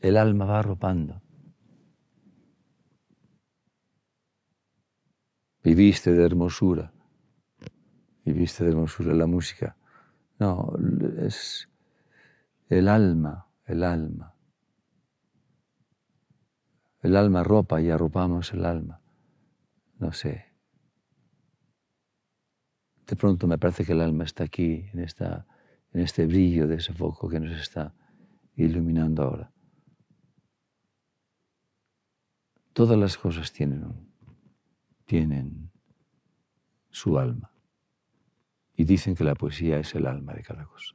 [0.00, 1.20] El alma va arropando.
[5.64, 6.92] Viviste de hermosura.
[8.24, 9.76] Viviste de hermosura la música.
[10.38, 10.72] No,
[11.18, 11.68] es
[12.68, 14.34] el alma, el alma.
[17.02, 19.00] El alma ropa y arropamos el alma.
[19.98, 20.46] No sé.
[23.06, 25.46] De pronto me parece que el alma está aquí, en, esta,
[25.92, 27.94] en este brillo de ese foco que nos está
[28.54, 29.52] iluminando ahora.
[32.78, 33.92] Todas las cosas tienen,
[35.04, 35.72] tienen
[36.90, 37.50] su alma.
[38.76, 40.94] Y dicen que la poesía es el alma de cada cosa.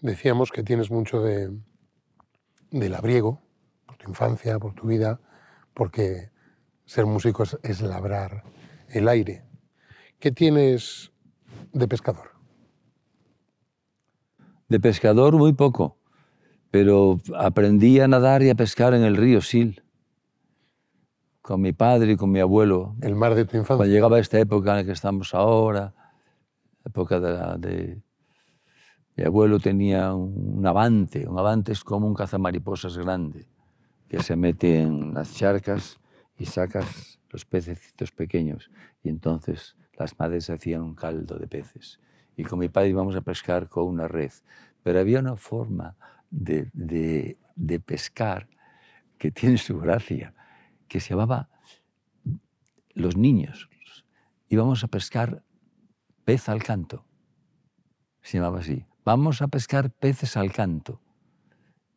[0.00, 1.56] Decíamos que tienes mucho de,
[2.72, 3.40] de labriego,
[3.86, 5.20] por tu infancia, por tu vida,
[5.74, 6.32] porque
[6.86, 8.42] ser músico es, labrar
[8.88, 9.44] el aire.
[10.18, 11.12] ¿Qué tienes
[11.72, 12.32] de pescador?
[14.68, 16.00] De pescador muy poco,
[16.72, 19.81] pero aprendí a nadar y a pescar en el río Sil,
[21.42, 22.94] con mi padre y con mi abuelo.
[23.02, 23.76] El mar de tu infancia.
[23.76, 25.92] Cuando llegaba esta época en la que estamos ahora,
[26.84, 28.02] época de, de
[29.16, 33.46] mi abuelo tenía un avante, un avante es como un cazamariposas grande
[34.08, 35.98] que se mete en las charcas
[36.38, 38.70] y sacas los pececitos pequeños.
[39.02, 41.98] Y entonces las madres hacían un caldo de peces.
[42.36, 44.32] Y con mi padre íbamos a pescar con una red.
[44.82, 45.96] Pero había una forma
[46.30, 48.48] de, de, de pescar
[49.18, 50.34] que tiene su gracia,
[50.92, 51.48] que se llamaba
[52.92, 53.70] los niños.
[54.50, 55.42] Íbamos a pescar
[56.26, 57.06] pez al canto.
[58.20, 58.84] Se llamaba así.
[59.02, 61.00] Vamos a pescar peces al canto.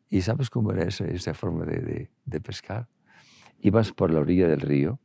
[0.08, 2.08] ¿Y sabes cómo era esa, esa forma de,
[2.42, 2.88] pescar?
[3.60, 4.98] Ibas por la orilla del río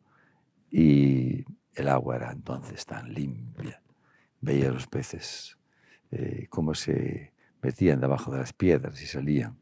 [0.70, 3.84] y el agua era entonces tan limpia.
[4.40, 5.58] Veía los peces
[6.12, 9.60] eh, cómo se metían debajo de las piedras y salían.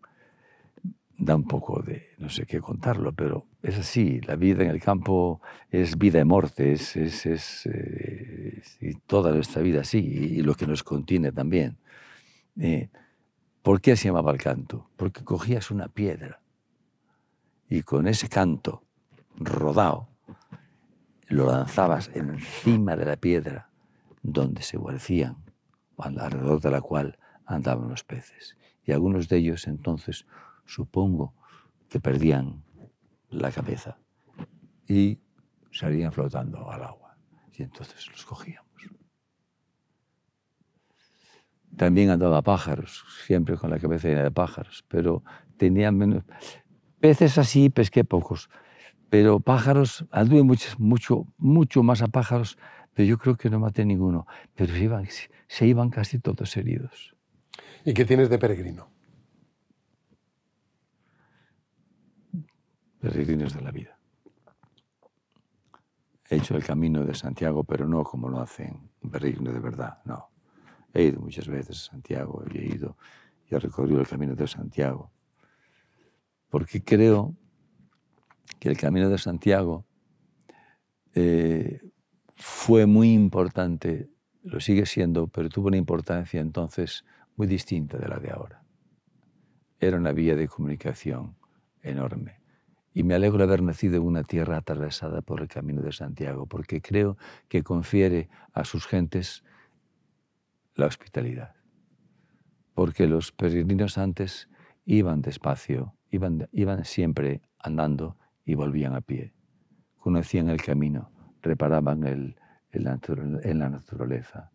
[1.18, 4.22] Da un poco de, no sé qué contarlo, pero es así.
[4.22, 9.32] La vida en el campo es vida y muerte, es, es, es eh, y toda
[9.32, 11.78] nuestra vida así, y, lo que nos contiene también.
[12.60, 12.90] Eh,
[13.62, 14.90] ¿Por qué se llamaba el canto?
[14.96, 16.42] Porque cogías una piedra
[17.70, 18.84] y con ese canto
[19.36, 20.08] rodado
[21.28, 23.70] lo lanzabas encima de la piedra
[24.24, 25.38] donde se guarcían,
[25.98, 28.58] alrededor de la cual andaban los peces.
[28.84, 30.26] Y algunos de ellos entonces
[30.66, 31.34] supongo
[31.90, 32.64] que perdían
[33.30, 33.98] la cabeza
[34.88, 35.20] y
[35.72, 37.18] salían flotando al agua.
[37.54, 38.70] Y entonces los cogíamos.
[41.76, 45.24] También andaba pájaros, siempre con la cabeza llena de pájaros, pero
[45.58, 46.24] tenían menos...
[47.00, 48.50] Peces así pesqué pocos,
[49.10, 52.58] pero pájaros, anduve mucho, mucho, mucho más a pájaros,
[52.94, 55.08] pero yo creo que no maté ninguno, pero se iban,
[55.48, 57.16] se iban casi todos heridos.
[57.86, 58.90] ¿Y qué tienes de peregrino?
[63.00, 63.98] Peregrinos de la vida.
[66.30, 70.30] He hecho el camino de Santiago, pero no como lo hacen peregrino de verdad, no.
[70.94, 72.98] He ido muchas veces a Santiago, he ido
[73.50, 75.12] y he recorrido el camino de Santiago,
[76.50, 77.36] porque creo
[78.60, 79.86] que el camino de Santiago
[81.14, 81.82] eh,
[82.36, 84.10] fue muy importante,
[84.44, 88.64] lo sigue siendo, pero tuvo una importancia entonces muy distinta de la de ahora.
[89.80, 91.36] Era una vía de comunicación
[91.82, 92.39] enorme.
[92.94, 96.48] Y me alegro de haber nacido en una tierra atravesada por el camino de Santiago,
[96.48, 97.18] porque creo
[97.48, 99.44] que confiere a sus gentes
[100.76, 101.56] la hospitalidad.
[102.74, 104.50] Porque los peregrinos antes
[104.86, 106.48] iban despacio, iban,
[106.84, 109.34] siempre andando y volvían a pie.
[109.98, 111.12] Conocían el camino,
[111.42, 112.36] reparaban en
[113.60, 114.52] la naturaleza.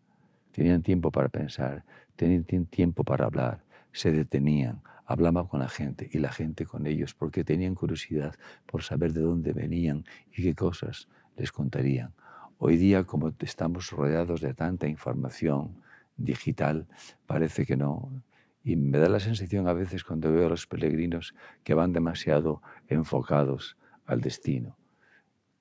[0.51, 6.19] Tenían tiempo para pensar, tenían tiempo para hablar, se detenían, hablaban con la gente y
[6.19, 8.35] la gente con ellos porque tenían curiosidad
[8.65, 12.13] por saber de dónde venían y qué cosas les contarían.
[12.57, 15.75] Hoy día, como estamos rodeados de tanta información,
[16.17, 16.87] digital,
[17.27, 18.23] parece que no.
[18.63, 22.61] Y me da la sensación a veces cuando veo a los peregrinos que van demasiado
[22.87, 24.77] enfocados al destino.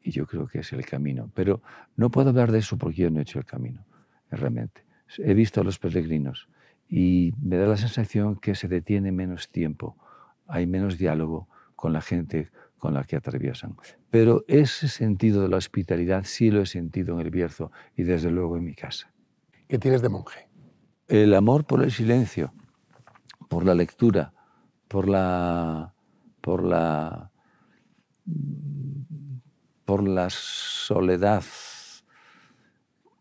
[0.01, 1.31] Y yo creo que es el camino.
[1.35, 1.63] Pero
[1.97, 3.85] no puedo hablar de eso porque yo no he hecho el camino,
[4.31, 4.85] realmente.
[5.19, 6.49] he visto a los peregrinos
[6.97, 9.97] y me da la sensación que se detiene menos tiempo,
[10.47, 13.75] hay menos diálogo con la gente con la que atraviesan.
[14.11, 18.31] Pero ese sentido de la hospitalidad sí lo he sentido en el Bierzo y desde
[18.31, 19.13] luego en mi casa.
[19.67, 20.49] ¿Qué tienes de monje?
[21.09, 22.55] El amor por el silencio,
[23.49, 24.33] por la lectura,
[24.87, 25.95] por la,
[26.41, 27.33] por la,
[29.85, 31.43] por la soledad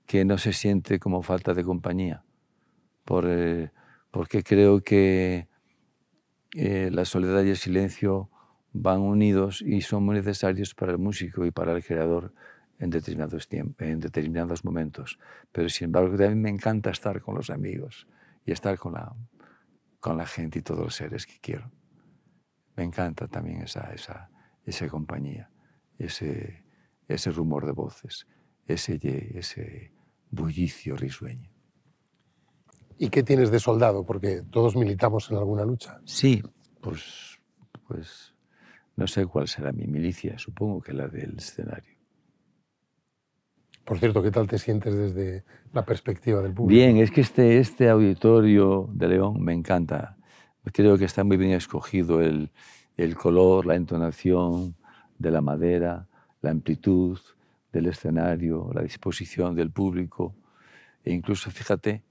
[0.06, 2.24] que no se siente como falta de compañía,
[3.06, 3.72] por, eh,
[4.12, 5.48] porque creo que
[6.56, 8.30] eh, la soledad y el silencio
[8.74, 12.34] van unidos y son muy necesarios para el músico y para el creador
[12.80, 15.20] en determinados, en determinados momentos.
[15.52, 18.08] Pero sin embargo también me encanta estar con los amigos
[18.46, 19.16] y estar con la,
[20.00, 21.72] con la gente y todos los seres que quiero.
[22.76, 24.30] Me encanta también esa, esa,
[24.66, 25.50] esa compañía,
[25.98, 26.64] ese,
[27.08, 28.28] ese rumor de voces,
[28.66, 29.00] ese,
[29.38, 29.94] ese
[30.32, 31.53] bullicio risueño.
[33.04, 34.06] ¿Y qué tienes de soldado?
[34.06, 36.00] Porque todos militamos en alguna lucha.
[36.06, 36.42] Sí,
[36.80, 37.38] pues,
[37.86, 38.34] pues
[38.96, 41.98] no sé cuál será mi milicia, supongo que la del escenario.
[43.84, 45.44] Por cierto, ¿qué tal te sientes desde
[45.74, 46.80] la perspectiva del público?
[46.80, 50.16] Bien, es que este, este auditorio de León me encanta.
[50.72, 52.52] Creo que está muy bien escogido el,
[52.96, 54.78] el color, la entonación
[55.20, 56.08] de la madera,
[56.42, 57.20] la amplitud,
[57.74, 60.36] del escenario, la disposición del público.
[61.04, 62.02] E incluso, fíjate,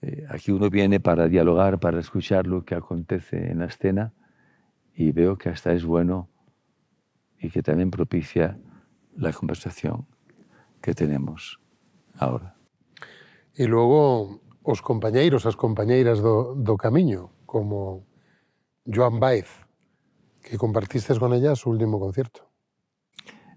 [0.00, 4.12] eh, aquí uno viene para dialogar, para escuchar lo que acontece en la escena
[4.94, 6.28] y veo que hasta es bueno
[7.40, 8.58] y que también propicia
[9.16, 10.06] la conversación
[10.80, 11.60] que tenemos
[12.16, 12.56] ahora.
[13.54, 18.06] Y luego os compañeros, as compañeiras do, do camiño, como
[18.86, 19.48] Joan Baez,
[20.42, 22.46] que compartiste con ella su último concierto.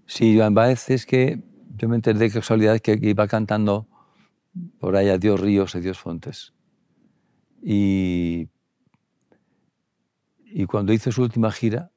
[0.06, 1.42] Sí, Joan Baez es que
[1.76, 3.86] yo me enteré de casualidad que iba cantando
[4.78, 6.54] por ahí Dios ríos, Dios fontes.
[7.62, 8.48] Y,
[10.44, 11.92] y cuando hizo su última gira,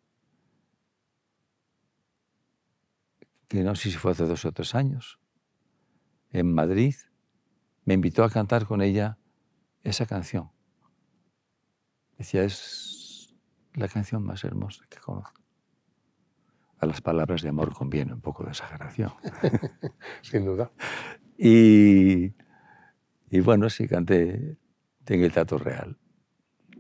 [3.48, 5.20] que no sé si fue hace dos o tres años,
[6.32, 6.96] en Madrid,
[7.86, 9.18] me invitó a cantar con ella
[9.84, 10.52] esa canción.
[12.18, 13.36] Decía, es
[13.74, 15.46] la canción más hermosa que conozco
[16.80, 19.14] a las palabras de amor conviene un poco de exageración.
[20.22, 20.72] Sin duda.
[21.38, 22.34] Y,
[23.36, 24.58] y, bueno, sí, canté
[25.08, 25.98] en el Teatro Real.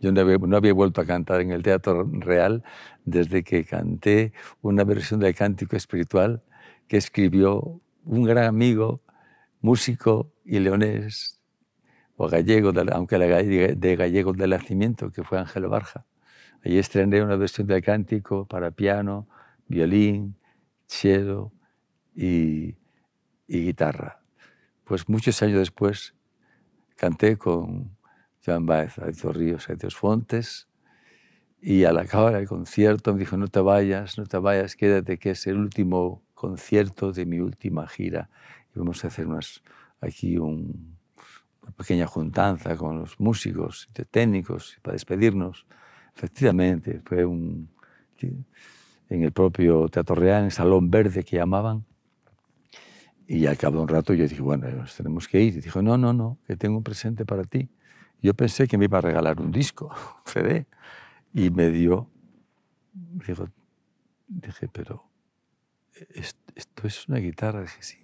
[0.01, 2.63] Yo no había, no había, vuelto a cantar en el Teatro Real
[3.03, 6.43] desde que canté una versión del cántico espiritual
[6.87, 9.01] que escribió un gran amigo,
[9.61, 11.41] músico y leonés,
[12.15, 16.05] o gallego, aunque de gallego del nacimiento, que fue Ángel Barja.
[16.63, 19.27] Allí estrené una versión del cántico para piano,
[19.67, 20.37] violín,
[20.87, 21.51] cello
[22.15, 22.75] y,
[23.47, 24.21] guitarra.
[24.85, 26.14] Pues muchos años después
[26.95, 27.97] canté con
[28.45, 30.67] Joan Baez, Adito Ríos, Adiós Fontes,
[31.61, 35.31] y al acabar el concierto me dijo, no te vayas, no te vayas, quédate, que
[35.31, 38.29] es el último concierto de mi última gira.
[38.75, 39.63] Y vamos a hacer unas,
[39.99, 40.73] aquí una
[41.75, 45.65] pequeña juntanza con los músicos, técnicos, para despedirnos.
[46.15, 47.69] Efectivamente, fue un
[49.09, 51.85] en el propio Teatro Real, en el Salón Verde que llamaban.
[53.28, 55.55] Y al cabo un rato yo dije, bueno, nos tenemos que ir.
[55.55, 57.69] Y dijo, no, no, no, que tengo un presente para ti.
[58.21, 59.88] Yo pensé que me iba a regalar un disco,
[60.26, 60.67] un CD.
[61.34, 62.09] Y me dio,
[62.93, 63.49] dijo,
[64.28, 65.09] dije, pero
[66.55, 67.61] esto es una guitarra.
[67.61, 67.97] Dije, sí.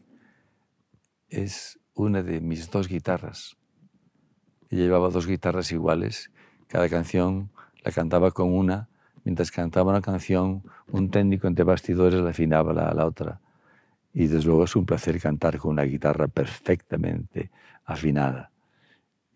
[1.30, 3.57] Es una de mis dos guitarras.
[4.69, 6.32] Y llevaba dos guitarras iguales.
[6.67, 7.51] Cada canción
[7.84, 8.89] la cantaba con una
[9.24, 13.39] mientras cantaba una canción, un técnico entre bastidores la afinaba la, la otra.
[14.14, 17.51] Y desde luego es un placer cantar con una guitarra perfectamente
[17.86, 18.51] afinada.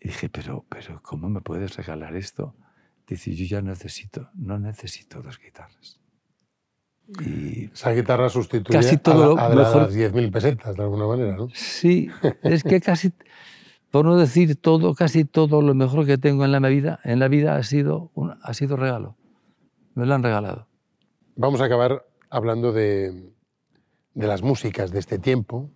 [0.00, 2.54] Y dije, pero, pero ¿cómo me puedes regalar esto?
[3.06, 6.00] Dice, yo ya necesito, no necesito dos guitarras.
[7.24, 11.36] Y Esa guitarra sustituye casi todo a, la, a las 10.000 pesetas, de alguna manera,
[11.36, 11.48] ¿no?
[11.54, 12.10] Sí,
[12.42, 13.12] es que casi,
[13.92, 17.28] por no decir todo, casi todo lo mejor que tengo en la vida, en la
[17.28, 19.16] vida ha sido, un, ha sido regalo.
[19.94, 20.66] Me lo han regalado.
[21.36, 23.30] Vamos a acabar hablando de,
[24.16, 25.70] de las músicas de este tiempo,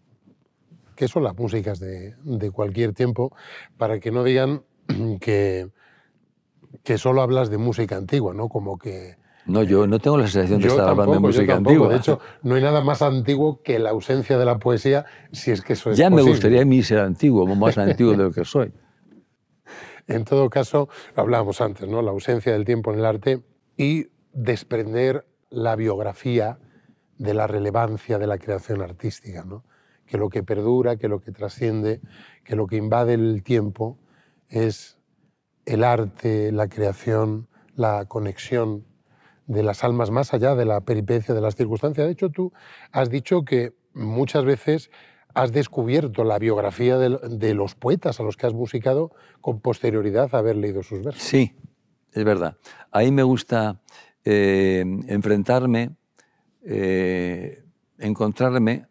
[0.96, 3.36] que son las músicas de, de cualquier tiempo,
[3.76, 4.62] para que no digan
[5.20, 5.68] que,
[6.82, 8.48] que solo hablas de música antigua, ¿no?
[8.48, 9.16] Como que...
[9.44, 11.90] No, yo no tengo la sensación de estar hablando de música antigua.
[11.90, 15.60] De hecho, no hay nada más antiguo que la ausencia de la poesía, si es
[15.60, 18.44] que eso es Ya me gustaría a mí ser antiguo, más antiguo de lo que
[18.44, 18.72] soy.
[20.06, 22.00] En todo caso, hablábamos antes, ¿no?
[22.00, 23.42] La ausencia del tiempo en el arte
[23.76, 26.58] y desprender la biografía
[27.20, 29.62] de la relevancia de la creación artística, ¿no?
[30.06, 32.00] que lo que perdura, que lo que trasciende,
[32.44, 33.98] que lo que invade el tiempo
[34.48, 34.98] es
[35.66, 37.46] el arte, la creación,
[37.76, 38.86] la conexión
[39.46, 42.06] de las almas más allá de la peripecia de las circunstancias.
[42.06, 42.52] De hecho, tú
[42.90, 44.90] has dicho que muchas veces
[45.34, 49.12] has descubierto la biografía de, los poetas a los que has musicado
[49.42, 51.22] con posterioridad a haber leído sus versos.
[51.22, 51.54] Sí,
[52.12, 52.56] es verdad.
[52.90, 53.78] Ahí me gusta
[54.24, 55.90] eh, enfrentarme,
[56.62, 57.64] eh,
[57.98, 58.88] encontrarme,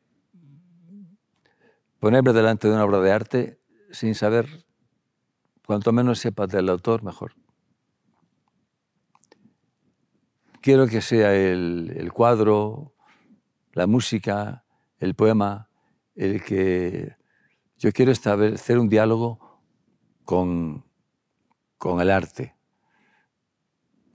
[1.99, 3.59] ponerme delante de una obra de arte
[3.91, 4.65] sin saber,
[5.65, 7.34] cuanto menos sepa del autor, mejor.
[10.61, 12.93] Quiero que sea el cuadro,
[13.74, 14.65] la música,
[14.99, 15.70] el poema,
[16.15, 17.15] el que
[17.78, 19.61] yo quiero establecer un diálogo
[20.26, 20.86] con,
[21.78, 22.55] con el arte.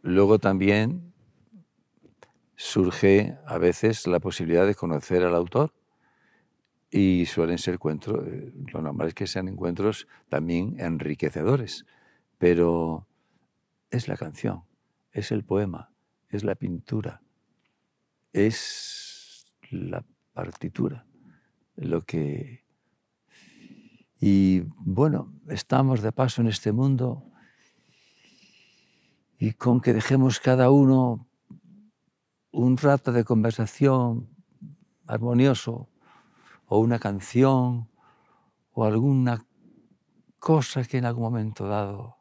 [0.03, 1.14] Luego también
[2.57, 5.73] surge a veces la posibilidad de conocer al autor
[6.91, 11.87] y suelen ser encuentros, eh, lo normal es que sean encuentros también enriquecedores,
[12.39, 13.07] pero
[13.91, 14.63] es la canción,
[15.13, 15.91] es el poema,
[16.29, 17.23] es la pintura,
[18.33, 21.05] es la partitura
[21.77, 22.65] lo que...
[24.21, 27.25] Y bueno, estamos de paso en este mundo
[29.39, 31.27] y con que dejemos cada uno
[32.55, 34.29] un rato de conversación
[35.09, 35.89] armonioso
[36.67, 37.91] o una canción
[38.71, 39.45] o alguna
[40.39, 42.17] cosa que en algún momento dado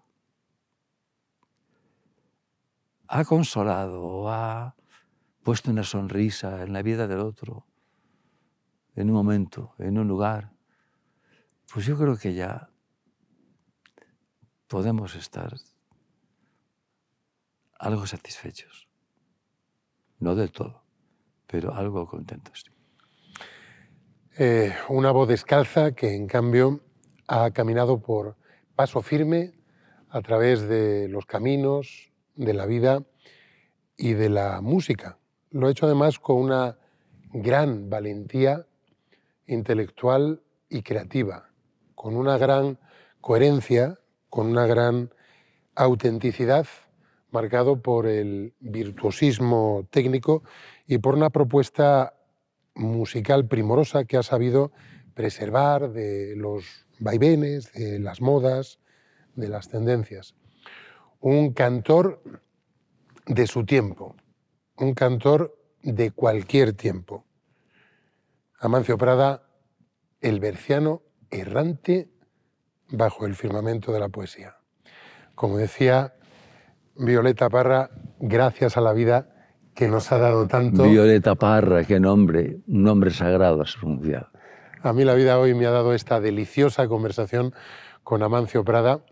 [3.07, 4.75] ha consolado o ha
[5.43, 7.67] puesto una sonrisa en la vida del otro
[8.95, 10.51] en un momento, en un lugar,
[11.71, 12.71] pues yo creo que ya
[14.67, 15.53] podemos estar
[17.77, 18.82] algo satisfechos.
[20.23, 20.85] No del todo,
[21.47, 22.63] pero algo contentos.
[24.37, 26.79] Eh, una voz descalza que en cambio
[27.27, 28.37] ha caminado por
[28.73, 29.51] paso firme
[30.07, 33.03] a través de los caminos, de la vida
[33.97, 35.17] y de la música.
[35.51, 36.77] Lo ha hecho además con una
[37.33, 38.65] gran valentía
[39.45, 41.49] intelectual y creativa,
[41.95, 42.79] con una gran
[43.19, 43.99] coherencia,
[44.29, 45.13] con una gran
[45.75, 46.65] autenticidad,
[47.33, 50.43] marcado por el virtuosismo técnico
[50.87, 52.13] y por una propuesta
[52.75, 54.71] musical primorosa que ha sabido
[55.13, 58.79] preservar de los vaivenes, de las modas,
[59.35, 60.35] de las tendencias.
[61.19, 62.21] Un cantor
[63.25, 64.15] de su tiempo,
[64.77, 67.25] un cantor de cualquier tiempo.
[68.59, 69.43] Amancio Prada,
[70.21, 72.09] el berciano errante
[72.89, 74.57] bajo el firmamento de la poesía.
[75.35, 76.13] Como decía
[76.95, 77.89] Violeta Parra,
[78.19, 79.27] gracias a la vida
[79.73, 80.83] que nos ha dado tanto.
[80.83, 84.27] Violeta Parra, qué nombre, un nombre sagrado a su pronunciado.
[84.81, 87.53] A mí la vida hoy me ha dado esta deliciosa conversación
[88.03, 89.03] con Amancio Prada,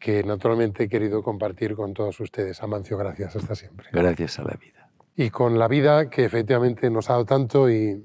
[0.00, 2.62] que naturalmente he querido compartir con todos ustedes.
[2.62, 3.88] Amancio, gracias, hasta siempre.
[3.92, 4.90] Gracias a la vida.
[5.14, 8.04] Y con la vida que efectivamente nos ha dado tanto y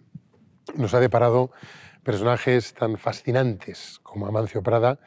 [0.75, 1.51] nos ha deparado
[2.03, 4.99] personajes tan fascinantes como Amancio Prada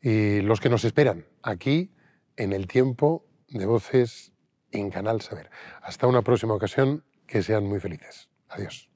[0.00, 1.90] y los que nos esperan aquí
[2.36, 4.32] en el tiempo de voces
[4.70, 5.50] en Canal Saber.
[5.82, 8.28] Hasta una próxima ocasión, que sean muy felices.
[8.48, 8.88] Adiós.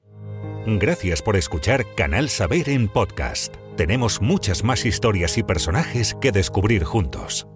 [0.65, 3.55] Gracias por escuchar Canal Saber en podcast.
[3.77, 7.47] Tenemos muchas más historias y personajes que descubrir juntos.